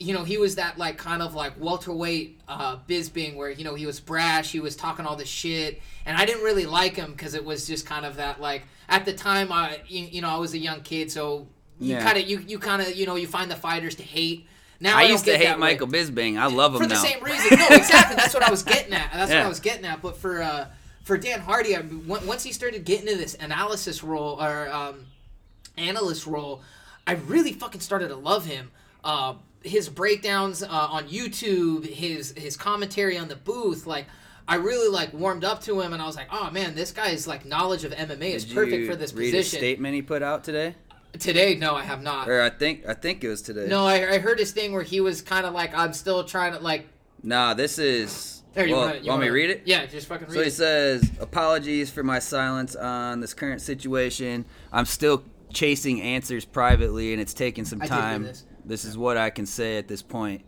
[0.00, 3.74] you know, he was that like kind of like welterweight uh, Bisping where you know
[3.74, 7.12] he was brash, he was talking all this shit, and I didn't really like him
[7.12, 10.28] because it was just kind of that like at the time I you, you know
[10.28, 11.46] I was a young kid, so
[11.78, 12.02] you Yeah.
[12.02, 14.46] kind of you you kind of you know you find the fighters to hate.
[14.80, 16.38] Now I, I used to hate that way Michael Bisping.
[16.38, 17.02] I love him for the now.
[17.02, 17.56] same reason.
[17.58, 18.16] No, exactly.
[18.16, 19.12] That's what I was getting at.
[19.12, 20.02] That's what I was getting at.
[20.02, 20.66] But for uh,
[21.04, 25.06] for Dan Hardy, I, once he started getting into this analysis role or um,
[25.78, 26.62] analyst role,
[27.06, 28.70] I really fucking started to love him.
[29.04, 29.34] Uh,
[29.64, 34.06] his breakdowns uh, on YouTube, his his commentary on the booth, like.
[34.46, 37.26] I really like warmed up to him, and I was like, "Oh man, this guy's
[37.26, 40.44] like knowledge of MMA is perfect for this read position." a statement he put out
[40.44, 40.74] today?
[41.18, 42.28] Today, no, I have not.
[42.28, 43.68] Or I think I think it was today.
[43.68, 46.52] No, I, I heard his thing where he was kind of like, I'm still trying
[46.52, 46.86] to like.
[47.22, 48.42] Nah, this is.
[48.52, 49.62] There, you well, wanna, you want me to read it?
[49.64, 50.52] Yeah, just fucking read So he it.
[50.52, 54.44] says, "Apologies for my silence on this current situation.
[54.72, 58.28] I'm still chasing answers privately, and it's taking some did time.
[58.64, 58.84] This.
[58.84, 60.42] is what I can say at this point."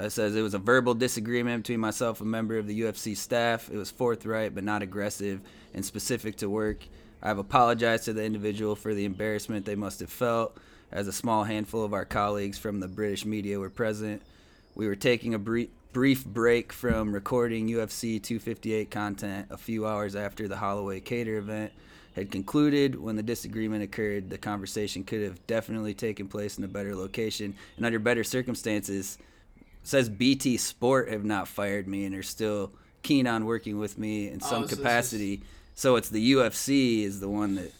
[0.00, 2.80] Uh, it says it was a verbal disagreement between myself and a member of the
[2.80, 3.70] UFC staff.
[3.70, 5.40] It was forthright but not aggressive
[5.74, 6.78] and specific to work.
[7.22, 10.56] I've apologized to the individual for the embarrassment they must have felt,
[10.90, 14.22] as a small handful of our colleagues from the British media were present.
[14.74, 20.16] We were taking a brief, brief break from recording UFC 258 content a few hours
[20.16, 21.72] after the Holloway Kattar event
[22.16, 23.00] had concluded.
[23.00, 27.54] When the disagreement occurred, the conversation could have definitely taken place in a better location
[27.76, 29.18] and under better circumstances.
[29.82, 34.28] Says BT Sport have not fired me and are still keen on working with me
[34.28, 35.42] in some Oh, so this is- capacity.
[35.74, 37.72] So it's the UFC is the one that.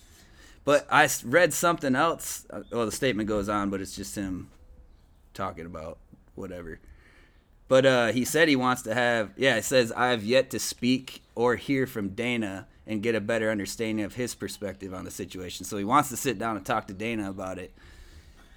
[0.64, 2.47] But I read something else.
[2.51, 4.49] uh, Well, the statement goes on, but it's just him
[5.35, 5.99] talking about
[6.35, 6.81] whatever.
[7.70, 9.30] But uh, he said he wants to have.
[9.36, 13.20] Yeah, it says I have yet to speak or hear from Dana and get a
[13.20, 15.64] better understanding of his perspective on the situation.
[15.64, 17.72] So he wants to sit down and talk to Dana about it.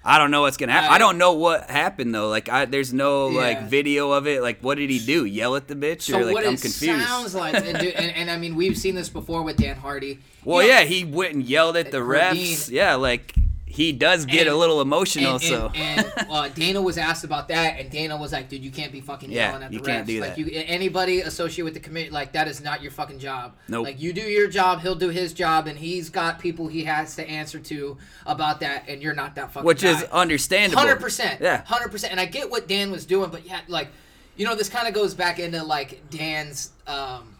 [0.04, 0.90] I don't know what's gonna happen.
[0.90, 2.28] I, I- don't know what happened though.
[2.28, 4.42] Like, I, there's no like video of it.
[4.42, 5.24] Like, what did he do?
[5.24, 6.02] Yell at the bitch?
[6.02, 7.06] So or like, what I'm it confused.
[7.06, 10.18] sounds like, and, dude, and, and I mean, we've seen this before with Dan Hardy.
[10.44, 12.36] Well, You know, yeah, he went and yelled at the Cardine.
[12.36, 12.68] refs.
[12.70, 13.32] Yeah, like
[13.74, 15.32] he does get a little emotional.
[15.32, 18.64] and, so and, and uh, Dana was asked about that, and Dana was like, "Dude,
[18.64, 19.86] you can't be fucking Yeah, yelling at the you refs.
[19.86, 20.38] can't do like, that.
[20.38, 23.56] You, anybody associated with the committee, like that is not your fucking job.
[23.66, 23.86] Nope.
[23.86, 27.16] Like you do your job, he'll do his job, and he's got people he has
[27.16, 29.66] to answer to about that, and you're not that fucking.
[29.66, 29.90] which guy.
[29.90, 30.80] is understandable.
[30.80, 31.40] Hundred percent.
[31.40, 31.64] Yeah.
[31.64, 32.12] Hundred percent.
[32.12, 33.88] And I get what Dan was doing, but yeah, like,
[34.36, 37.33] you know, this kind of goes back into like Dan's, um,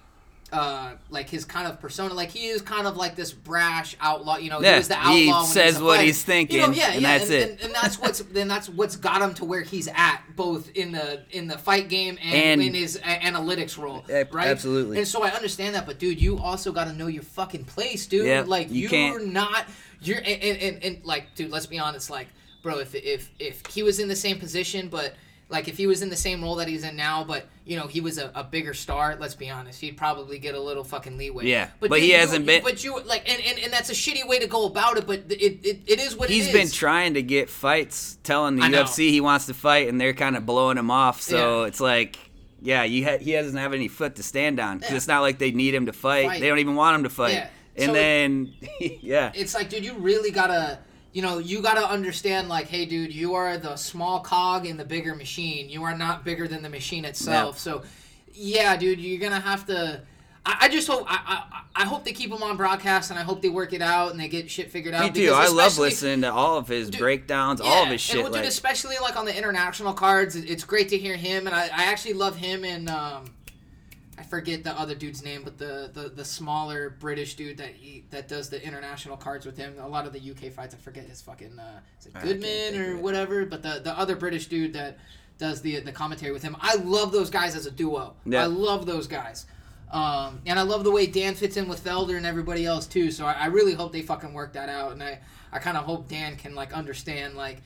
[0.54, 2.14] uh, like his kind of persona.
[2.14, 4.36] Like he is kind of like this brash outlaw.
[4.38, 5.12] You know, Yeah, he was the outlaw.
[5.12, 7.50] he when says what he's thinking, You know, yeah, and yeah, that's and, it.
[7.50, 10.92] And, and that's what's then that's what's got him to where he's at, both in
[10.92, 14.04] the in the fight game and, And- in his analytics role.
[14.08, 14.46] Right.
[14.48, 14.98] absolutely.
[14.98, 18.06] And so I understand that, but dude, you also got to know your fucking place,
[18.06, 18.26] dude.
[18.26, 19.66] Yeah, like you you're can't- not
[20.00, 22.26] you're and, and, and like dude let's be honest like
[22.62, 25.14] bro if if if he was in the same position but
[25.48, 27.86] like if he was in the same role that he's in now but you know
[27.86, 31.16] he was a, a bigger star let's be honest he'd probably get a little fucking
[31.18, 33.90] leeway Yeah, but dude, he you- hasn't been- but you like and, and and that's
[33.90, 36.52] a shitty way to go about it but it it, it is what He's it
[36.52, 38.62] been trying to get fights, telling the.
[38.62, 41.20] UFC he wants to fight, and they're kind of blowing him off.
[41.20, 41.68] So Yeah.
[41.68, 42.16] it's like,
[42.62, 44.80] yeah, you ha- he doesn't have any foot to stand on.
[44.80, 44.96] 'cause Yeah.
[44.96, 46.26] it's not like they need him to fight.
[46.26, 46.40] Fight.
[46.40, 47.34] They don't even want him to fight.
[47.34, 47.48] Yeah.
[47.76, 50.78] And So- then, yeah, it's like, dude, you really gotta,
[51.14, 54.84] you know, you gotta understand, like, hey, dude, you are the small cog in the
[54.84, 55.70] bigger machine.
[55.70, 57.56] You are not bigger than the machine itself.
[57.56, 57.84] So,
[58.32, 60.02] yeah, dude, you're gonna have to.
[60.44, 63.22] I, I just hope I, I I hope they keep him on broadcast and I
[63.22, 65.14] hope they work it out and they get shit figured out.
[65.14, 65.32] me too.
[65.32, 68.16] I love listening to all of his Dude, breakdowns, all of his and shit.
[68.16, 71.54] well, dude, like, especially like on the international cards, it's great to hear him, and
[71.54, 73.26] I, I actually love him and um,
[74.18, 78.04] I forget the other dude's name, but the, the, the smaller British dude that he,
[78.10, 79.74] that does the international cards with him.
[79.80, 82.96] A lot of the UK fights, I forget his fucking uh, is it Goodman or
[82.98, 84.98] whatever, but the the other British dude that
[85.38, 86.56] does the the commentary with him.
[86.60, 88.14] I love those guys as a duo.
[88.24, 88.42] Yeah.
[88.42, 89.46] I love those guys.
[89.90, 93.12] Um, and I love the way Dan fits in with Felder and everybody else too.
[93.12, 94.92] So I, I really hope they fucking work that out.
[94.92, 95.20] And I,
[95.52, 97.62] I kind of hope Dan can like understand like,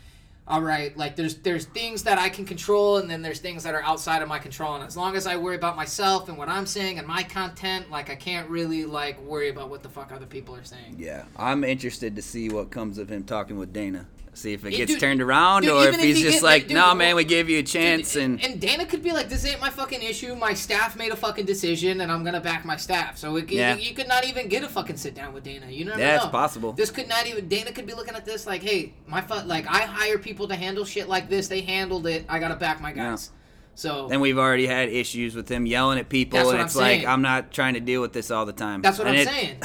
[0.48, 3.74] all right, like there's there's things that I can control and then there's things that
[3.74, 4.74] are outside of my control.
[4.74, 7.90] And as long as I worry about myself and what I'm saying and my content,
[7.90, 10.96] like I can't really like worry about what the fuck other people are saying.
[10.98, 14.06] yeah, I'm interested to see what comes of him talking with Dana.
[14.38, 16.42] See if it Yeah, gets dude- turned around, dude, or if he's he just get-
[16.44, 19.10] like, like, dude, "No, man, we gave you a chance." And and Dana could be
[19.12, 20.36] like, "This ain't my fucking issue.
[20.36, 23.74] My staff made a fucking decision, and I'm gonna back my staff." So it, Yeah.
[23.74, 25.66] you, you could not even get a fucking sit down with Dana.
[25.68, 26.22] You never Yeah, know.
[26.22, 26.72] it's possible.
[26.72, 27.48] This could not even.
[27.48, 30.54] Dana could be looking at this like, "Hey, my fu- like I hire people to
[30.54, 31.48] handle shit like this.
[31.48, 32.24] They handled it.
[32.28, 33.30] I gotta back my guys."
[33.74, 36.74] So then we've already had issues with him yelling at people, That's and I'm it's
[36.76, 37.06] like, saying.
[37.06, 38.82] I'm not trying to deal with this all the time.
[38.82, 39.56] that's what And I'm it- saying.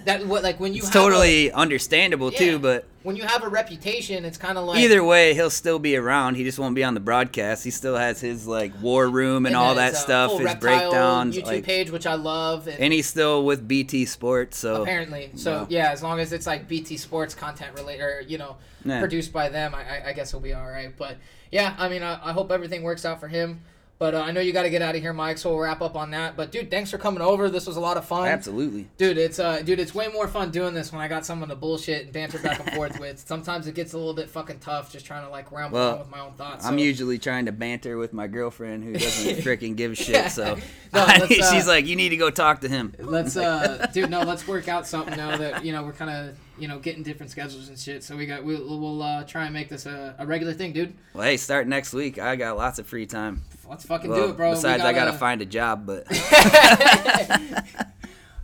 [0.04, 2.86] that what like when you it's have a- totally understandable yeah, too, but.
[3.06, 6.34] When you have a reputation, it's kind of like Either way, he'll still be around.
[6.34, 7.62] He just won't be on the broadcast.
[7.62, 11.36] He still has his like war room and, all then that a stuff, his breakdowns,
[11.36, 14.58] YouTube like, page, which I love, and, and he's still with BT Sports.
[14.58, 15.30] So apparently.
[15.36, 15.66] So No.
[15.70, 19.50] yeah, as long as it's like BT Sports content related, or you know, produced by
[19.50, 20.92] them, I, I, I guess he'll be all right.
[20.96, 21.16] But
[21.52, 23.60] yeah, I mean, I, I hope everything works out for him.
[23.98, 25.38] But uh, I know you got to get out of here, Mike.
[25.38, 26.36] So we'll wrap up on that.
[26.36, 27.48] But dude, thanks for coming over.
[27.48, 28.28] This was a lot of fun.
[28.28, 28.88] Absolutely.
[28.98, 31.56] Dude, it's uh, dude, it's way more fun doing this when I got someone to
[31.56, 33.18] bullshit and banter back and forth with.
[33.18, 35.98] Sometimes it gets a little bit fucking tough just trying to like ramble Well, on
[36.00, 36.66] with my own thoughts.
[36.66, 40.30] I'm usually trying to banter with my girlfriend who doesn't freaking give a shit.
[40.30, 40.58] So
[40.92, 44.22] No, uh, she's like, "You need to go talk to him." Let's uh, dude, no,
[44.22, 47.30] let's work out something now that you know we're kind of you know getting different
[47.30, 48.02] schedules and shit.
[48.04, 50.94] So we got we'll, we'll uh, try and make this a, a regular thing, dude.
[51.14, 52.18] Well, hey, start next week.
[52.18, 53.42] I got lots of free time.
[53.68, 54.50] Let's fucking Well, do it, bro.
[54.52, 56.06] Besides, I gotta find a job, but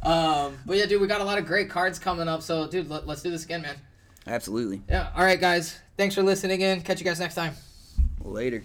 [0.02, 2.42] Um, but yeah, dude, we got a lot of great cards coming up.
[2.42, 3.76] So, dude, let, let's do this again, man.
[4.26, 4.82] absolutely.
[4.88, 5.10] Yeah.
[5.14, 5.78] All right, guys.
[5.96, 6.80] Thanks for listening in.
[6.82, 7.54] Catch you guys next time.
[8.20, 8.62] Later.